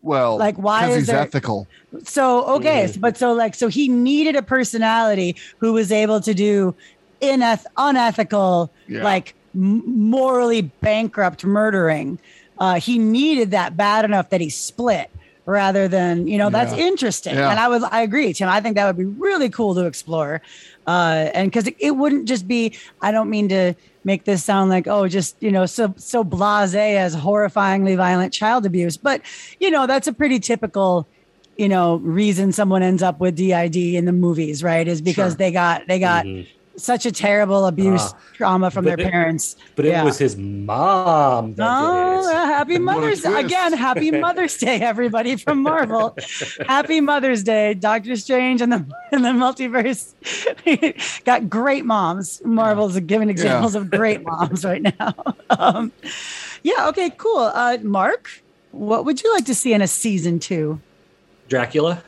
[0.01, 1.67] Well, Like, why is he's there- ethical?
[2.05, 3.01] So okay, Mhm.
[3.01, 6.73] but so like, so he needed a personality who was able to do
[7.21, 9.03] ineth- unethical, Yeah.
[9.03, 12.17] like morally bankrupt murdering.
[12.57, 15.09] Uh, he needed that bad enough that he split
[15.45, 16.83] rather than you know that's Yeah.
[16.85, 17.49] interesting Yeah.
[17.49, 20.41] and i was i agree tim i think that would be really cool to explore
[20.87, 23.73] uh and because it, it wouldn't just be i don't mean to
[24.03, 28.65] make this sound like oh just you know so so blase as horrifyingly violent child
[28.65, 29.21] abuse but
[29.59, 31.07] you know that's a pretty typical
[31.57, 35.37] you know reason someone ends up with did in the movies right is because Sure.
[35.37, 36.47] they got they got Mhm.
[36.77, 38.17] Such a terrible abuse Ah.
[38.33, 43.21] trauma from their it- parents But it was his mom that Oh, uh, happy Mother's
[43.21, 43.45] twist.
[43.45, 43.73] again.
[43.73, 46.15] Happy Mother's Day, everybody from Marvel.
[46.67, 50.13] happy Mother's Day, Doctor Strange and the and the multiverse
[51.25, 52.41] got great moms.
[52.45, 55.13] Marvel's giving examples of great moms right now.
[55.49, 55.91] Um,
[56.63, 56.87] yeah.
[56.89, 57.09] Okay.
[57.17, 57.51] Cool.
[57.53, 58.29] Uh, Mark,
[58.71, 60.79] what would you like to see in a season two?
[61.49, 62.03] Dracula.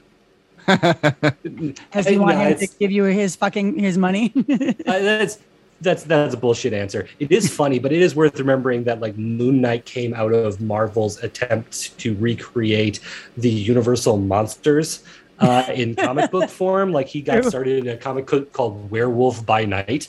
[0.66, 4.34] Because you Uh, want no, him to give you his fucking his money.
[4.86, 5.40] Uh, that's
[5.82, 7.08] that's that's a bullshit answer.
[7.20, 10.62] It is funny, but it is worth remembering that like Moon Knight came out of
[10.62, 13.00] Marvel's attempt to recreate
[13.38, 15.04] the Universal monsters
[15.40, 16.92] uh, in comic book form.
[16.92, 20.08] Like he got started in a comic book called Werewolf by Night,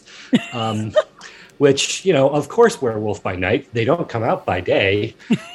[0.53, 0.93] um,
[1.59, 3.69] which you know, of course, Werewolf by Night.
[3.73, 5.15] They don't come out by day.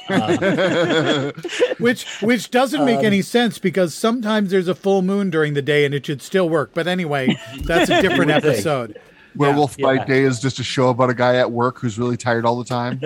[0.09, 1.31] Uh,
[1.79, 5.61] Which which doesn't make Um, any sense because sometimes there's a full moon during the
[5.61, 6.71] day and it should still work.
[6.73, 8.53] But anyway, that's a different would think.
[8.55, 8.99] episode.
[9.35, 10.05] Werewolf by yeah.
[10.05, 12.65] Day is just a show about a guy at work who's really tired all the
[12.65, 12.99] time.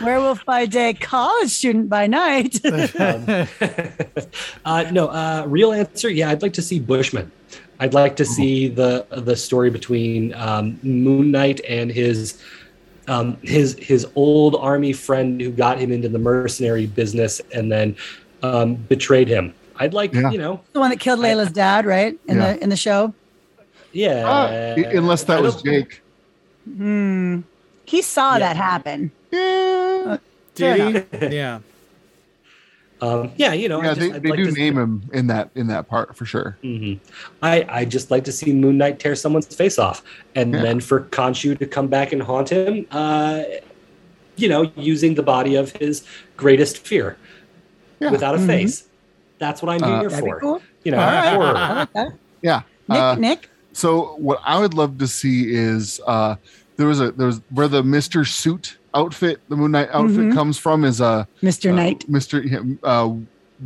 [0.02, 2.64] Werewolf by day, college student by night.
[2.64, 3.46] um,
[4.64, 6.08] uh, no, uh, real answer.
[6.08, 7.30] Yeah, I'd like to see Bushman.
[7.80, 12.40] I'd like to see the the story between um, Moon Knight and his
[13.08, 17.96] um, his his old army friend who got him into the mercenary business and then
[18.42, 19.52] um, betrayed him.
[19.76, 20.30] I'd like Yeah.
[20.30, 22.16] you know, the one that killed Layla's dad, right?
[22.28, 22.52] In Yeah.
[22.54, 23.12] the in the show.
[23.92, 24.28] yeah.
[24.28, 26.00] Uh, unless that was Jake.
[26.64, 27.40] Hmm.
[27.84, 28.38] He saw Yeah.
[28.40, 29.10] that happen.
[29.30, 30.16] Yeah,
[30.54, 31.26] Did he?
[31.36, 31.58] Yeah.
[33.04, 35.26] Um, yeah, you know, I yeah just- they, they like do to- name him in
[35.26, 36.56] that in that part for sure.
[36.64, 36.98] Mhm.
[37.42, 40.02] I I just like to see Moon Knight tear someone's face off,
[40.34, 40.62] and Yeah.
[40.62, 42.86] then for Khonshu to come back and haunt him.
[42.90, 43.42] Uh,
[44.36, 46.02] you know, using the body of his
[46.36, 47.16] greatest fear
[48.00, 48.10] Yeah.
[48.10, 48.46] without a Mhm.
[48.46, 48.84] face.
[49.38, 50.40] That's what I'm Uh, here for.
[50.40, 50.62] cool.
[50.84, 51.34] You know, All right.
[51.34, 51.56] horror.
[51.56, 52.12] I like.
[52.42, 52.62] Yeah.
[52.88, 53.48] Nick, Uh, Nick.
[53.72, 56.36] So what I would love to see is uh
[56.76, 60.34] there was a there was where the Mister Suit outfit, the Moon Knight outfit Mhm.
[60.34, 61.72] comes from is a Mr.
[61.72, 62.08] uh, Knight.
[62.08, 62.44] Mister
[62.82, 63.10] uh,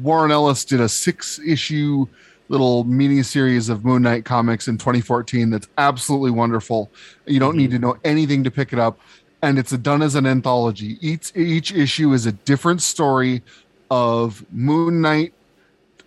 [0.03, 2.07] Warren Ellis did a six issue
[2.51, 6.91] little mini series of Moon Knight comics in 2014 that's absolutely wonderful.
[7.27, 8.99] You don't need to know anything to pick it up,
[9.43, 10.97] and it's done as an anthology.
[11.01, 13.43] Each each issue is a different story
[13.91, 15.33] of Moon Knight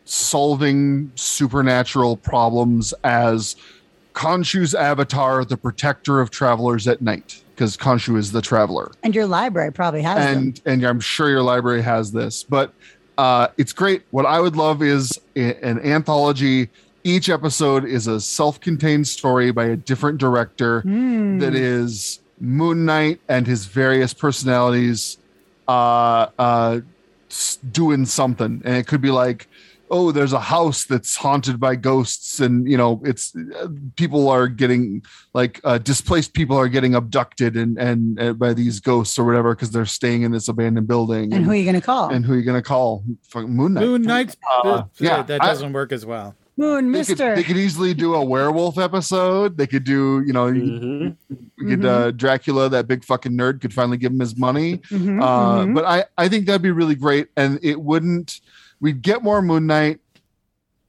[0.06, 3.56] solving supernatural problems as
[4.14, 9.28] Khonshu's avatar, the protector of travelers at night, because Khonshu is the traveler And your
[9.28, 10.38] library probably has them.
[10.38, 12.74] and and I'm sure your library has this, but
[13.20, 14.02] uh, it's great.
[14.10, 16.70] What I would love is a- an anthology.
[17.04, 21.38] Each episode is a self-contained story by a different director Hmm.
[21.40, 25.20] that is Moon Knight and his various personalities
[25.68, 26.80] uh, uh,
[27.72, 29.48] doing something, and it could be like.
[29.94, 34.48] Oh, there's a house that's haunted by ghosts, and you know, it's uh, people are
[34.48, 39.26] getting like uh, displaced people are getting abducted and and uh, by these ghosts or
[39.26, 41.34] whatever because they're staying in this abandoned building.
[41.34, 42.10] and who are you going to call?
[42.10, 43.04] and who are you gonna call?
[43.30, 43.86] Fucking Moon Knight.
[43.86, 46.36] Moon Knight's Uh, yeah, yeah, that doesn't work as well.
[46.58, 47.16] Moon, They Mister.
[47.16, 49.58] could, they could easily do a werewolf episode.
[49.58, 51.16] They could do, you know, you Mhm.
[51.58, 54.78] we could uh, Dracula, that big fucking nerd, could finally give him his money.
[54.90, 55.74] Mhm, Uh, mhm.
[55.76, 58.40] But I, I think that'd be really great, and it wouldn't.
[58.82, 60.00] We'd get more Moon Knight.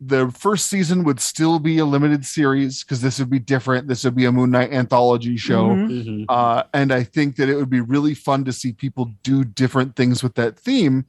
[0.01, 3.87] The first season would still be a limited series because this would be different.
[3.87, 5.69] This would be a Moon Knight anthology show.
[5.69, 6.05] Mhm.
[6.05, 6.25] Mhm.
[6.29, 9.95] Uh, and I think that it would be really fun to see people do different
[9.95, 11.05] things with that theme,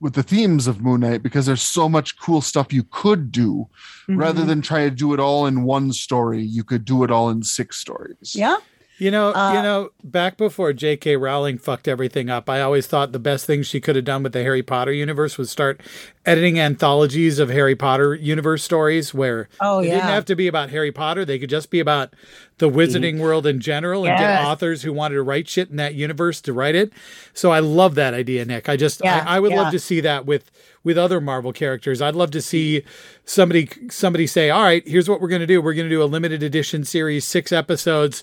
[0.00, 3.68] with the themes of Moon Knight, because there's so much cool stuff you could do
[4.08, 4.46] rather Mhm.
[4.48, 6.42] than try to do it all in one story.
[6.42, 8.34] You could do it all in six stories.
[8.34, 8.56] yeah.
[9.02, 11.16] You know, Uh, you know, back before J.K.
[11.16, 14.32] Rowling fucked everything up, I always thought the best thing she could have done with
[14.32, 15.80] the Harry Potter universe was start
[16.24, 19.94] editing anthologies of Harry Potter universe stories where Oh, yeah.
[19.94, 21.24] didn't have to be about Harry Potter.
[21.24, 22.14] They could just be about
[22.58, 25.96] the wizarding world in general and get authors who wanted to write shit in that
[25.96, 26.92] universe to write it.
[27.34, 28.68] So I love that idea, Nick.
[28.68, 29.62] I just Yeah, I, I would yeah.
[29.62, 30.52] love to see that with
[30.84, 32.00] with other Marvel characters.
[32.00, 32.84] I'd love to see
[33.24, 35.60] somebody somebody say, "All right, here's what we're going to do.
[35.60, 38.22] We're going to do a limited edition series, six episodes."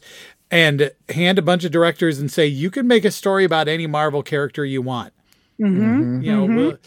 [0.51, 3.85] And hand a bunch of directors and say, you can make a story about any
[3.85, 5.13] Marvel character you want.
[5.61, 6.23] Mhm.
[6.23, 6.55] You know, Mhm.
[6.55, 6.77] we'll-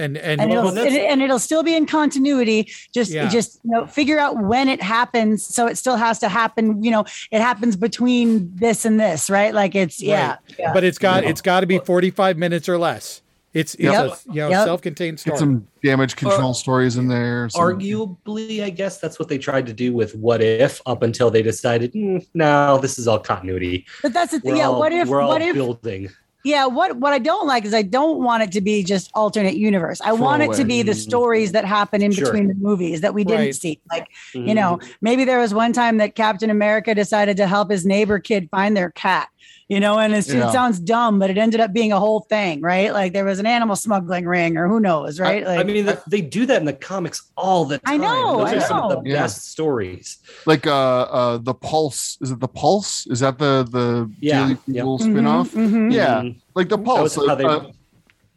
[0.00, 2.70] and and, and Well, it'll that's- and, and it'll still be in continuity.
[2.94, 3.28] Just Yeah.
[3.28, 6.84] just you know figure out when it happens, so it still has to happen.
[6.84, 9.52] You know, it happens between this and this, right?
[9.54, 10.72] Like it's yeah, yeah.
[10.72, 13.22] but it's got it's got to be 45 minutes or less.
[13.54, 13.94] It's it's Yep.
[14.06, 14.64] a you know Yep.
[14.66, 15.32] self-contained story.
[15.34, 17.48] Get some damage control stories in there.
[17.48, 21.30] some- Arguably, I guess that's what they tried to do with What If up until
[21.30, 23.86] they decided, "Mm, no, this is all continuity.
[24.02, 24.52] but that's the thing.
[24.52, 26.08] We're Yeah, all, what if we're all what if building?
[26.44, 29.56] yeah what what I don't like is I don't want it to be just alternate
[29.56, 30.00] universe.
[30.04, 32.26] I want it to be the stories that happen in Sure.
[32.26, 33.54] between the movies that we didn't Right.
[33.54, 33.80] see.
[33.90, 34.54] Like you Mhm.
[34.54, 38.48] know maybe there was one time that captain america decided to help his neighbor kid
[38.50, 39.28] find their cat
[39.68, 40.48] you know and it's, Yeah.
[40.48, 43.38] it sounds dumb but it ended up being a whole thing right like there was
[43.38, 46.46] an animal smuggling ring or who knows right I, like I mean, th- they do
[46.46, 47.94] that in the comics all the time.
[47.94, 49.02] I know, Those I are some of know.
[49.02, 49.22] the Yeah.
[49.22, 50.18] best stories.
[50.46, 52.16] like uh uh the Pulse.
[52.20, 53.06] Is it the Pulse?
[53.08, 54.82] Is that the the Yeah, Daily yeah.
[54.82, 55.50] Bugle Mhm, spin-off?
[55.52, 55.92] mhm.
[55.92, 56.40] Yeah, Mhm.
[56.54, 57.72] like the That Pulse, was how a, they- a,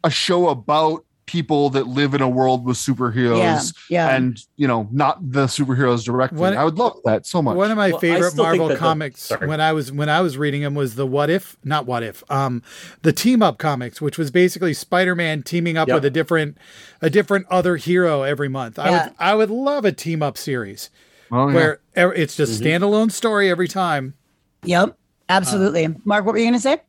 [0.04, 4.66] a show about people that live in a world with superheroes yeah yeah and you
[4.66, 6.38] know not the superheroes directly.
[6.40, 7.56] What- I would love that so much.
[7.56, 10.36] One of my Well, favorite Marvel that the- comics when I was when I was
[10.36, 12.60] reading them was the What If, not What If, um,
[13.02, 15.94] the Team Up comics, which was basically Spider-Man teaming up Yep.
[15.94, 16.58] with a different
[17.00, 18.78] a different other hero every month.
[18.78, 20.90] I would I would love a team up series
[21.30, 22.84] oh, where er- it's just Mm-hmm.
[22.84, 24.14] standalone story every time.
[24.64, 24.96] yep
[25.28, 26.82] absolutely mark what were you gonna say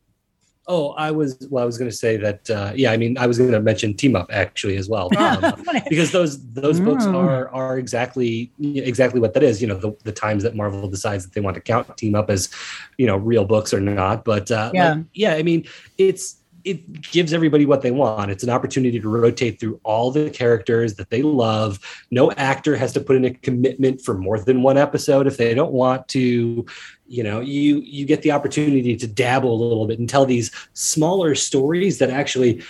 [0.66, 1.62] Oh, I was well.
[1.62, 2.48] I was going to say that.
[2.48, 5.62] Uh, yeah, I mean, I was going to mention Team Up actually as well, um,
[5.90, 7.14] because those those books Mm.
[7.14, 9.60] are are exactly exactly what that is.
[9.60, 12.30] You know, the, the times that Marvel decides that they want to count Team Up
[12.30, 12.48] as,
[12.96, 14.24] you know, real books or not.
[14.24, 14.94] But uh, Yeah.
[14.94, 15.34] like, yeah.
[15.34, 15.66] I mean,
[15.98, 18.30] it's it gives everybody what they want.
[18.30, 21.78] It's an opportunity to rotate through all the characters that they love.
[22.10, 25.54] No actor has to put in a commitment for more than one episode if they
[25.54, 26.64] don't want to.
[27.06, 30.50] You know, you you get the opportunity to dabble a little bit and tell these
[30.72, 32.62] smaller stories that actually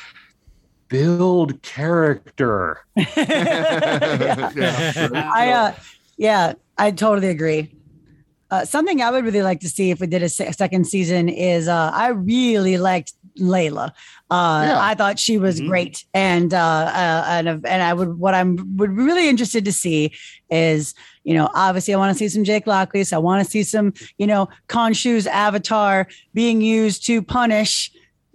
[0.88, 2.84] build character.
[2.96, 3.04] Yeah.
[4.56, 5.30] yeah.
[5.32, 5.74] I uh
[6.16, 7.74] yeah, I totally agree.
[8.50, 11.28] Uh, something I would really like to see if we did a se- second season
[11.28, 13.90] is uh, I really liked Layla.
[14.30, 14.78] Uh, Yeah.
[14.80, 15.68] I thought she was Mhm.
[15.68, 20.12] great, and uh, uh, and and I would what I'm would really interested to see
[20.50, 20.94] is
[21.24, 23.62] you know obviously I want to see some Jake Lockley, so I want to see
[23.62, 27.90] some you know Khonshu's avatar being used to punish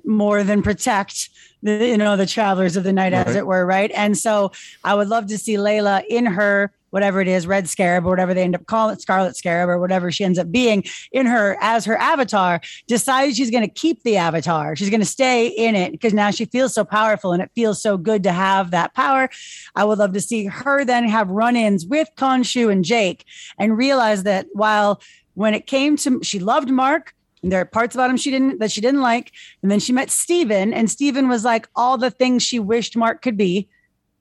[0.06, 1.30] more than protect
[1.62, 4.50] the you know the travelers of the night as it were right and so
[4.86, 8.34] i would love to see layla in her whatever it is red scarab or whatever
[8.34, 11.58] they end up calling it scarlet scarab or whatever she ends up being in her
[11.62, 15.76] as her avatar decides she's going to keep the avatar she's going to stay in
[15.76, 18.94] it because now she feels so powerful and it feels so good to have that
[18.94, 19.30] power
[19.76, 23.26] i would love to see her then have run-ins with Khonshu and jake
[23.58, 25.02] and realize that while
[25.34, 28.60] when it came to she loved mark and there are parts about him she didn't
[28.60, 32.12] that she didn't like and then she met Steven and Steven was like all the
[32.12, 33.70] things she wished Mark could be.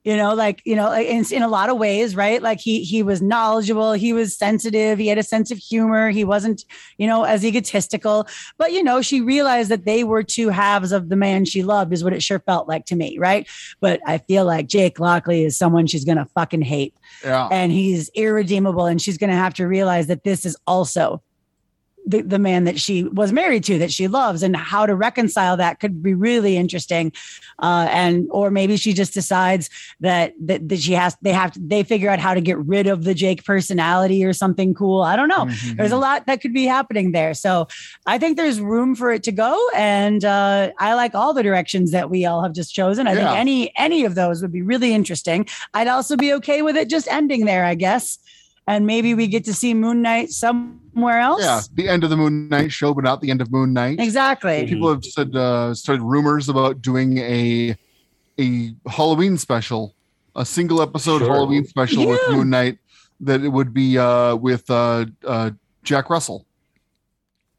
[0.09, 2.41] You know, like, you know, in, in a lot of ways, right?
[2.41, 6.23] Like he he was knowledgeable, he was sensitive, he had a sense of humor, he
[6.23, 6.65] wasn't,
[6.97, 8.27] you know, as egotistical.
[8.57, 11.93] But you know, she realized that they were two halves of the man she loved,
[11.93, 13.47] is what it sure felt like to me, right?
[13.81, 17.47] But I feel like Jake Lockley is someone she's gonna fucking hate yeah.
[17.51, 21.21] and he's irredeemable and she's going to have to realize that this is also
[22.05, 25.57] the, the man that she was married to that she loves and how to reconcile
[25.57, 27.11] that could be really interesting.
[27.61, 29.69] Uh, and or maybe she just decides
[29.99, 32.87] that, that that she has they have to they figure out how to get rid
[32.87, 35.01] of the jake personality or something cool.
[35.01, 35.45] I don't know.
[35.45, 35.77] Mhm.
[35.77, 37.33] there's a lot that could be happening there.
[37.33, 37.67] So
[38.05, 39.55] i think there's room for it to go.
[39.75, 43.07] And uh, i like all the directions that we all have just chosen.
[43.07, 43.27] I Yeah.
[43.27, 45.45] think any any of those would be really interesting.
[45.73, 48.17] I'd also be okay with it just ending there i guess
[48.69, 52.17] and maybe we get to see moon knight somewhere else Yeah, the end of the
[52.17, 53.99] Moon Knight show, but not the end of Moon Knight.
[53.99, 57.75] exactly People have said uh, started rumors about doing a
[58.39, 59.95] a Halloween special,
[60.35, 61.27] a single episode Sure.
[61.33, 62.77] Halloween special with Moon Knight.
[63.19, 65.51] That it would be uh, with uh, uh,
[65.83, 66.45] Jack Russell.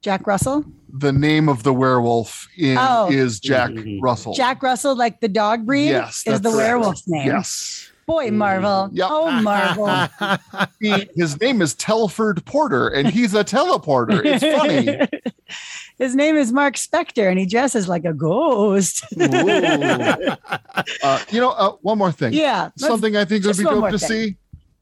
[0.00, 0.64] jack russell
[1.06, 3.10] The name of the werewolf in, Oh.
[3.12, 3.98] is Jack Mhm.
[4.00, 4.32] Russell.
[4.32, 6.56] jack russell like the dog breed Yes, is the correct.
[6.64, 7.89] werewolf's name Yes.
[8.10, 9.08] Boy marvel Yep.
[9.10, 10.36] oh marvel
[10.80, 14.22] He, his name is Telford Porter, and he's a teleporter.
[14.24, 14.98] It's funny.
[15.98, 19.04] His name is Mark Spector, and he dresses like a ghost.
[21.02, 22.32] Uh, you know, uh, one more thing.
[22.32, 24.08] yeah, Something I think would be one dope to thing.
[24.08, 24.36] see.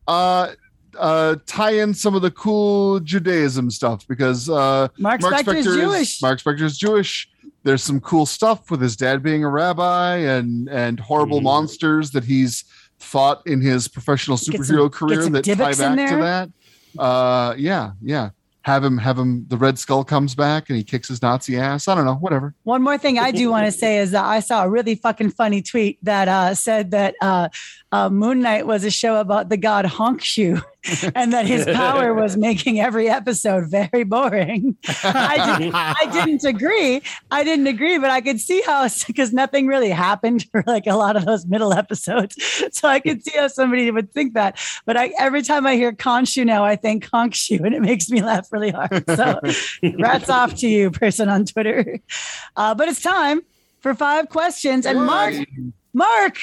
[0.06, 0.52] Uh,
[0.98, 5.64] uh, tie in some of the cool Judaism stuff because uh, Mark, Mark Spector is
[5.66, 6.22] Jewish.
[6.22, 7.28] Mark Spector is Jewish.
[7.64, 11.44] There's some cool stuff with his dad being a rabbi and and horrible Mhm.
[11.44, 12.64] monsters that he's
[12.98, 15.74] fought in his professional Get some- superhero career that tie back
[16.10, 16.50] to that.
[16.98, 18.30] Uh, yeah, yeah.
[18.62, 19.46] Have him, have him.
[19.48, 21.88] The Red Skull comes back and he kicks his Nazi ass.
[21.88, 22.54] I don't know, whatever.
[22.64, 25.30] One more thing I do want to say is that I saw a really fucking
[25.30, 27.48] funny tweet that uh, said that uh,
[27.92, 30.60] uh, Moon Knight was a show about the god Honkshoe
[31.14, 34.76] and that his power was making every episode very boring.
[35.04, 37.02] I, did, I didn't agree.
[37.30, 40.96] I didn't agree, but I could see how because nothing really happened for like a
[40.96, 42.36] lot of those middle episodes.
[42.72, 44.58] So I could see how somebody would think that.
[44.86, 48.22] But I every time I hear Khonshu now, I think Honkshoe, and it makes me
[48.22, 49.04] laugh really hard.
[49.08, 49.40] So
[49.98, 52.00] rats off to you, person on Twitter.
[52.56, 53.40] Uh, but it's time
[53.80, 54.86] for five questions.
[54.86, 55.34] And Mark,
[55.92, 56.38] Mark,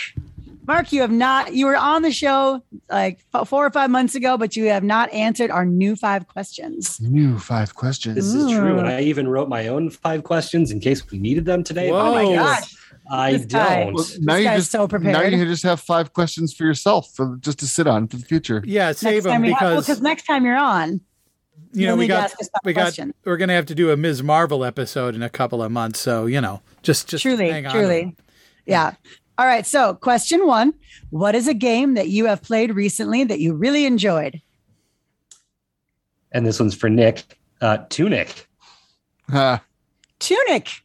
[0.68, 4.38] Mark, you have not, you were on the show like four or five months ago,
[4.38, 7.00] but you have not answered our new five questions.
[7.02, 8.16] New five questions.
[8.16, 8.80] This is true.
[8.80, 8.98] And mm.
[8.98, 11.92] I even wrote my own five questions in case we needed them today.
[11.92, 12.00] Whoa.
[12.00, 12.76] Oh my gosh.
[13.12, 13.94] I This don't.
[13.94, 17.12] Well, now This you guy's just so now you just have five questions for yourself
[17.14, 18.64] for just to sit on for the future.
[18.66, 21.02] yeah, save next them we have, well, because because next time you're on,
[21.72, 24.24] you know we got we got we're gonna have to do a Ms.
[24.24, 26.00] Marvel episode in a couple of months.
[26.00, 27.74] So you know, just just truly, hang on.
[27.74, 28.16] truly.
[28.66, 28.94] Yeah.
[29.38, 29.66] All right.
[29.66, 30.74] So, question one
[31.10, 34.42] What is a game that you have played recently that you really enjoyed?
[36.32, 37.38] And this one's for Nick.
[37.62, 38.48] Uh, Tunic.
[39.32, 39.58] Uh,
[40.20, 40.82] Tunic.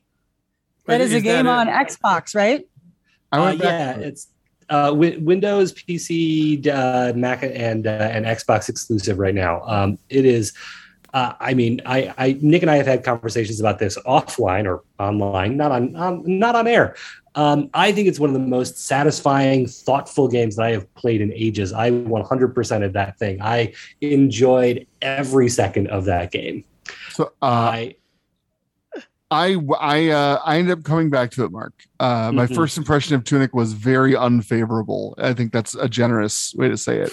[0.86, 2.66] That is, a is that game a- on Xbox, right?
[3.32, 4.28] I Uh, went yeah, it's
[4.68, 9.62] uh, wi- Windows, PC, uh, Mac, and uh, and Xbox exclusive right now.
[9.66, 10.52] Um, it is.
[11.12, 14.82] Uh, I mean, I, I Nick and I have had conversations about this offline or
[15.00, 16.94] online, not on, on not on air.
[17.34, 21.20] Um, I think it's one of the most satisfying, thoughtful games that I have played
[21.20, 21.72] in ages.
[21.72, 23.40] I 100% of that thing.
[23.40, 26.64] I enjoyed every second of that game.
[27.10, 27.94] So uh, I
[29.30, 31.72] I I uh, I ended up coming back to it, Mark.
[32.00, 32.54] Uh, my Mhm.
[32.54, 35.14] first impression of Tunic was very unfavorable.
[35.18, 37.12] I think that's a generous way to say it.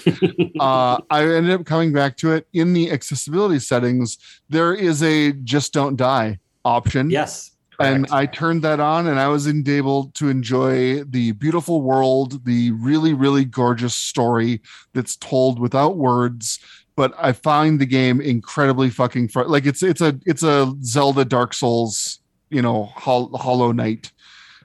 [0.59, 4.17] uh, I ended up coming back to it in the accessibility settings.
[4.49, 7.11] There is a just don't die option.
[7.11, 8.07] yes, and.
[8.11, 13.13] I turned that on, and I was able to enjoy the beautiful world, the really,
[13.13, 14.61] really gorgeous story
[14.93, 16.59] that's told without words.
[16.95, 21.25] But I find the game incredibly fucking fr- like it's it's a it's a Zelda
[21.25, 22.19] Dark Souls,
[22.49, 24.11] you know, Hol- Hollow Knight.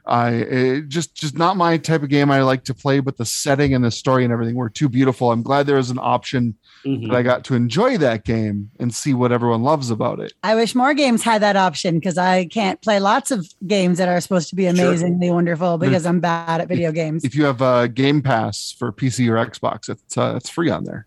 [0.05, 3.25] I it just just not my type of game I like to play, but the
[3.25, 5.31] setting and the story and everything were too beautiful.
[5.31, 7.07] I'm glad there was an option Mhm.
[7.09, 10.33] that I got to enjoy that game and see what everyone loves about it.
[10.43, 14.09] I wish more games had that option because I can't play lots of games that
[14.09, 14.89] are supposed to be Sure.
[14.89, 17.23] amazingly wonderful because I'm bad at video games.
[17.23, 20.83] if you have a Game Pass for PC or Xbox, it's uh, it's free on
[20.83, 21.07] there.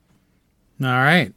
[0.82, 1.34] All right.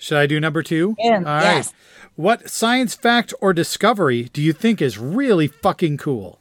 [0.00, 0.96] Should I do number two?
[0.98, 1.42] Yeah, All right.
[1.42, 1.74] yes.
[2.16, 6.40] What science fact or discovery do you think is really fucking cool?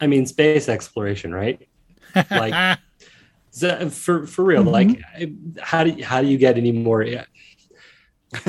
[0.00, 1.66] I mean, space exploration, right?
[2.30, 2.78] Like,
[3.50, 4.72] so for for real, Mhm.
[4.72, 7.02] like, how do you, how do you get any more?
[7.02, 7.24] yeah.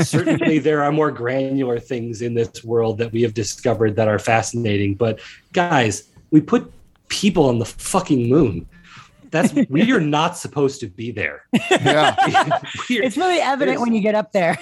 [0.02, 4.20] Certainly, there are more granular things in this world that we have discovered that are
[4.20, 4.96] fascinating.
[4.96, 5.20] But
[5.54, 6.72] guys, we put
[7.10, 8.68] people on the fucking moon.
[9.32, 11.46] That's we are not supposed to be there.
[11.72, 12.16] Yeah,
[12.52, 14.58] are- It's really evident There's- when you get up there.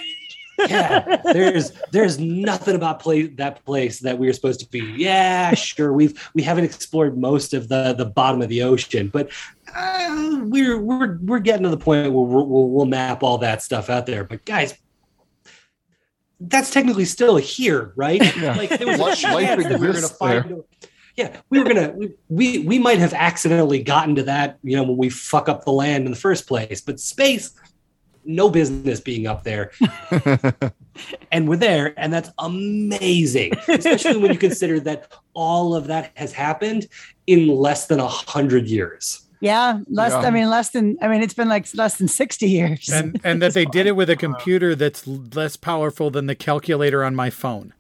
[0.67, 4.79] yeah, there's there's nothing about play that place that we're supposed to be.
[4.97, 9.29] Yeah, sure, we've we haven't explored most of the the bottom of the ocean, but
[9.75, 13.61] uh, we're we're we're getting to the point where we'll, we'll we'll map all that
[13.61, 14.23] stuff out there.
[14.23, 14.73] But guys,
[16.39, 18.21] that's technically still here, right?
[18.37, 18.55] Yeah.
[18.55, 20.63] Like there was a Life- life we were gonna exists find.
[21.17, 24.83] Yeah, we were gonna we, we we might have accidentally gotten to that, you know,
[24.83, 26.79] when we fuck up the land in the first place.
[26.79, 27.55] But space,
[28.23, 29.71] no business being up there,
[31.31, 33.53] and we're there, and that's amazing.
[33.67, 36.87] Especially when you consider that all of that has happened
[37.25, 39.23] in less than a hundred years.
[39.39, 40.11] Yeah, less.
[40.11, 40.19] Yeah.
[40.19, 40.97] I mean, less than.
[41.01, 42.89] I mean, it's been like less than sixty years.
[42.89, 47.03] and and that they did it with a computer that's less powerful than the calculator
[47.03, 47.73] on my phone.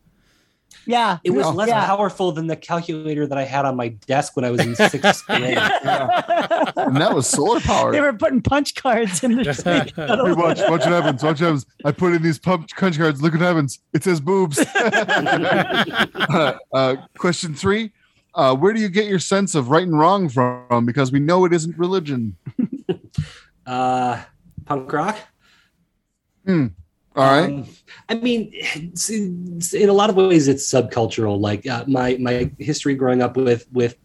[0.87, 1.51] Yeah, It was Yeah.
[1.51, 1.85] less Yeah.
[1.85, 5.25] powerful than the calculator that I had on my desk when I was in sixth
[5.27, 5.57] grade.
[5.57, 7.91] and that was solar power.
[7.91, 11.21] they were putting punch cards in the space Hey, watch, watch what happens.
[11.23, 11.65] Watch what happens.
[11.85, 13.21] I put in these punch cards.
[13.21, 13.79] Look what happens.
[13.93, 14.57] It says boobs.
[14.59, 17.91] uh, uh, question three.
[18.33, 20.85] Uh, where do you get your sense of right and wrong from?
[20.85, 22.37] Because we know it isn't religion.
[23.65, 24.21] Uh,
[24.65, 25.17] punk rock.
[27.17, 27.49] All right.
[27.51, 27.65] Um,
[28.09, 31.39] I mean, it's- it's- in a lot of ways, it's subcultural.
[31.39, 33.97] Like uh, my my history growing up with with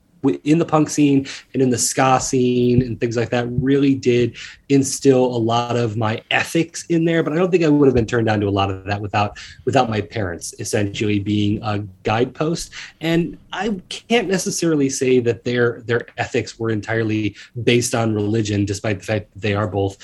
[0.45, 4.37] in the punk scene and in the ska scene and things like that really did
[4.69, 7.25] instill a lot of my ethics in there.
[7.25, 9.01] But I don't think I would have been turned on to a lot of that
[9.01, 12.71] without without my parents essentially being a guidepost.
[13.01, 17.35] And I can't necessarily say that their their ethics were entirely
[17.65, 19.99] based on religion, despite the fact that they are both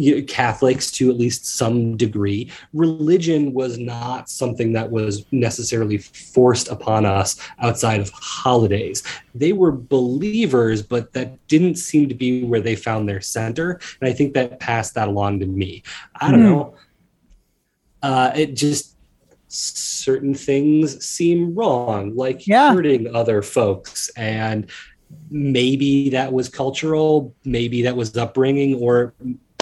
[0.00, 2.48] you know, Catholics to at least some degree.
[2.72, 9.02] Religion was not something that was necessarily forced upon us outside of holidays.
[9.34, 13.80] They were believers, but that didn't seem to be where they found their center.
[14.00, 15.82] And I think that passed that along to me.
[16.20, 16.46] I don't Hmm.
[16.46, 16.74] know.
[18.00, 18.94] Uh, it just
[19.48, 22.72] certain things seem wrong, like Yeah.
[22.72, 24.66] hurting other folks and
[25.30, 29.14] maybe that was cultural maybe that was upbringing or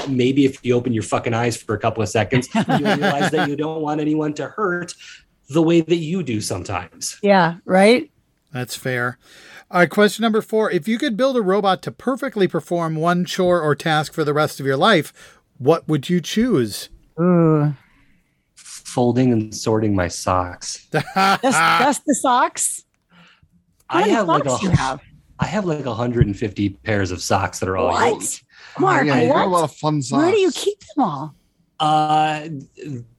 [0.08, 3.48] maybe if you open your fucking eyes for a couple of seconds you realize that
[3.48, 4.94] you don't want anyone to hurt
[5.50, 8.10] the way that you do sometimes Yeah, right.
[8.52, 9.18] That's fair.
[9.70, 10.70] All right, question number four.
[10.70, 14.32] If you could build a robot to perfectly perform one chore or task for the
[14.32, 15.12] rest of your life,
[15.58, 16.88] what would you choose?
[17.20, 17.74] Ooh,
[18.54, 22.84] folding and sorting my socks just, just the socks.
[23.88, 25.00] How i many have like socks do a you have?
[25.38, 28.40] i have like 150 pairs of socks that are all What?
[28.76, 28.80] Used.
[28.80, 30.22] Mark, yeah, you got a lot of fun socks.
[30.22, 31.34] Where do you keep them all?
[31.78, 32.48] uh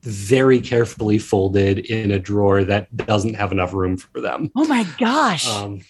[0.02, 4.84] very carefully folded in a drawer that doesn't have enough room for them Oh my
[4.98, 5.48] gosh.
[5.48, 5.82] um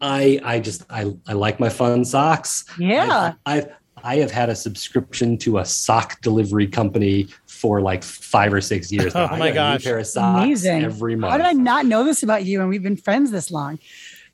[0.00, 3.34] i i just i i like my fun socks yeah.
[3.46, 3.72] I've, I've
[4.04, 8.92] I have had a subscription to a sock delivery company for like five or six
[8.92, 9.12] years.
[9.14, 9.24] now.
[9.24, 9.84] Oh I my get a new gosh.
[9.84, 10.84] pair of socks Amazing.
[10.84, 11.32] every month.
[11.32, 13.78] How did I not know this about you and we've been friends this long?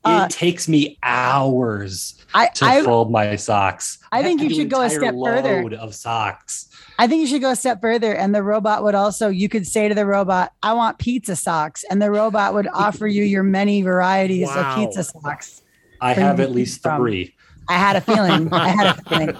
[0.05, 3.99] Uh, it takes me hours I, to I, fold my socks.
[4.13, 5.63] I think you should go a step further.
[5.63, 6.69] load Of socks.
[6.99, 8.15] I think you should go a step further.
[8.15, 11.85] And the robot would also, you could say to the robot, I want pizza socks.
[11.91, 14.71] And the robot would offer you your many varieties Wow.
[14.71, 15.63] of pizza socks.
[16.01, 17.01] I have at least from.
[17.01, 17.35] three.
[17.69, 18.49] I had a feeling.
[18.53, 19.37] I had a feeling.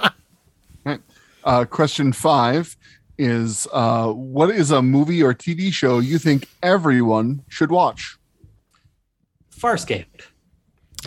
[1.45, 2.75] Uh, question five
[3.19, 8.17] is uh, what is a movie or TV show you think everyone should watch?
[9.55, 10.23] Farscape.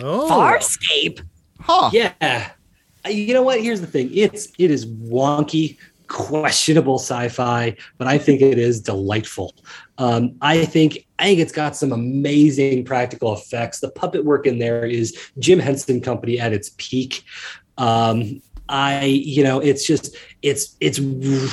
[0.02, 1.22] Oh, Farscape.
[1.60, 1.90] Huh.
[1.92, 2.12] Yeah.
[2.20, 3.60] Uh, You know what?
[3.60, 4.10] Here's the thing.
[4.12, 5.76] It's it is wonky,
[6.08, 9.54] questionable sci-fi, but I think it is delightful.
[9.98, 13.80] Um, I think I think it's got some amazing practical effects.
[13.80, 17.24] The puppet work in there is Jim Henson Company at its peak.
[17.76, 21.00] Um, I, you know, it's just it's it's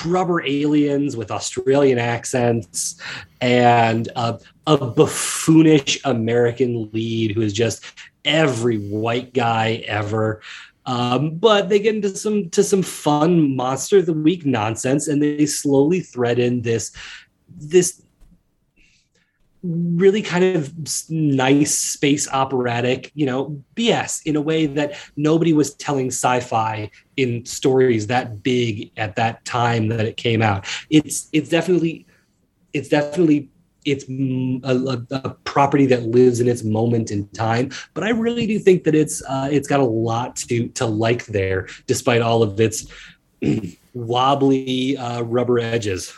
[0.06, 3.00] rubber aliens with Australian accents
[3.42, 4.38] and uh,
[4.68, 7.86] a buffoonish American lead who is just
[8.26, 10.42] every white guy ever.
[10.86, 15.22] Um, but they get into some to some fun monster of the week nonsense, and
[15.22, 16.92] they slowly thread in this
[17.58, 18.02] this
[19.66, 20.74] really kind of
[21.10, 27.46] nice space operatic, you know, BS in a way that nobody was telling sci-fi in
[27.46, 30.68] stories that big at that time that it came out.
[30.90, 32.06] It's it's definitely
[32.74, 33.50] it's definitely
[33.86, 38.46] it's mm, a, a, property that lives in its moment in time but i really
[38.46, 42.44] do think that it's uh, it's got a lot to to like there despite all
[42.44, 42.88] of its
[43.94, 46.14] wobbly uh, rubber edges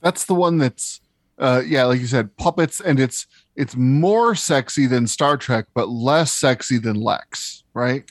[0.00, 1.00] That's the one that's
[1.38, 3.26] uh, yeah, like you said, puppets, and it's
[3.56, 8.10] it's more sexy than Star Trek, but less sexy than Lexx, right?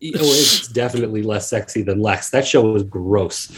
[0.00, 3.50] Oh it's definitely less sexy than Lexx that show was gross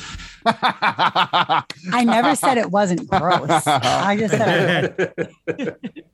[0.46, 3.66] I never said it wasn't gross.
[3.66, 5.24] I just said,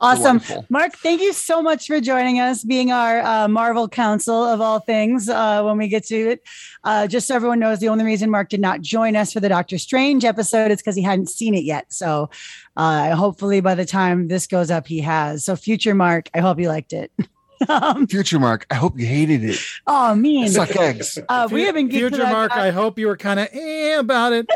[0.00, 0.38] Awesome.
[0.38, 0.66] Delightful.
[0.68, 4.78] Mark, thank you so much for joining us, being our uh, Marvel counsel of all
[4.78, 6.42] things uh, when we get to it.
[6.84, 9.48] Uh, just so everyone knows, the only reason Mark did not join us for the
[9.48, 11.92] Doctor Strange episode is because he hadn't seen it yet.
[11.92, 12.30] So
[12.76, 15.44] uh, hopefully by the time this goes up, he has.
[15.44, 17.10] So, future Mark, I hope you liked it.
[17.68, 19.58] um, Future Mark, I hope you hated it.
[19.86, 20.48] oh, mean.
[20.48, 21.18] Suck eggs.
[21.28, 22.58] Uh, we have been geeked Future Without Mark, God.
[22.60, 24.48] I hope you were kind of eh about it.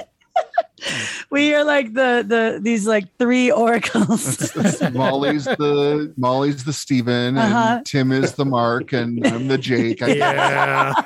[1.30, 4.52] We are like the the these like three oracles.
[4.92, 7.76] Molly's the Molly's the Steven, Uh-huh.
[7.76, 10.00] and Tim is the Mark and I'm the Jake.
[10.00, 10.92] Yeah.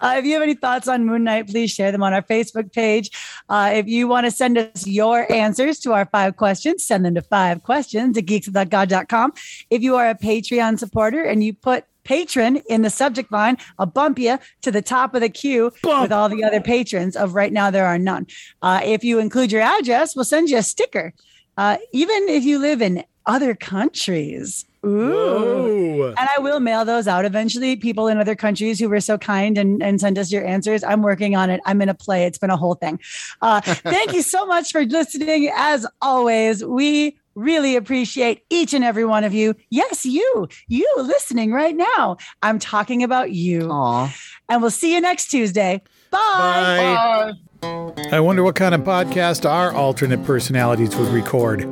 [0.00, 2.70] Uh, if you have any thoughts on Moon Knight, please share them on our Facebook
[2.72, 3.10] page.
[3.48, 7.14] Uh, if you want to send us your answers to our five questions, send them
[7.14, 9.32] to five questions at geekswithoutgod.com.
[9.70, 13.86] If you are a Patreon supporter and you put patron in the subject line, I'll
[13.86, 17.16] bump you to the top of the queue with all the other patrons.
[17.16, 18.26] Of right now, there are none.
[18.62, 21.12] Uh, if you include your address, we'll send you a sticker.
[21.58, 24.64] Uh, even if you live in other countries.
[24.84, 25.96] Ooh.
[25.96, 26.14] Whoa.
[26.16, 27.74] And I will mail those out eventually.
[27.74, 30.84] People in other countries who were so kind and, and sent us your answers.
[30.84, 31.60] I'm working on it.
[31.64, 32.24] I'm in a play.
[32.24, 33.00] It's been a whole thing.
[33.42, 35.50] Uh, thank you so much for listening.
[35.54, 39.54] As always, we really appreciate each and every one of you.
[39.70, 42.16] Yes, you, you listening right now.
[42.42, 43.70] I'm talking about you.
[43.70, 44.12] Aw.
[44.48, 45.82] And we'll see you next Tuesday.
[46.10, 47.36] Bye.
[47.60, 47.92] Bye.
[48.12, 51.64] I wonder what kind of podcast our alternate personalities would record.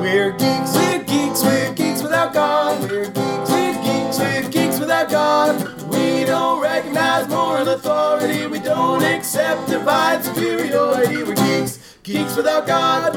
[0.00, 2.80] We're geeks, we're geeks, we're geeks without God.
[2.90, 5.82] We're geeks, we're geeks, we're geeks without God.
[5.92, 8.46] We don't recognize moral authority.
[8.46, 11.22] We don't accept divine superiority.
[11.22, 11.34] We're
[12.08, 13.14] geeks, geeks without God.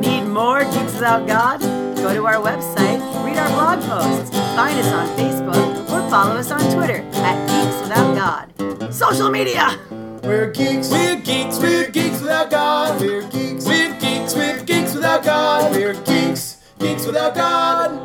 [0.00, 1.60] Need more Geeks Without God?
[1.96, 6.50] Go to our website, read our blog posts, find us on Facebook, or follow us
[6.50, 8.94] on Twitter at Geeks Without God.
[8.94, 9.78] Social media!
[10.22, 13.00] We're geeks, we're geeks, we're geeks without God.
[13.00, 15.72] We're geeks, we're geeks, we're geeks without God.
[15.72, 18.00] We're geeks, geeks without God.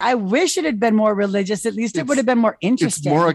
[0.00, 1.66] I wish it had been more religious.
[1.66, 3.12] At least it It's- would have been more It's interesting.
[3.12, 3.32] more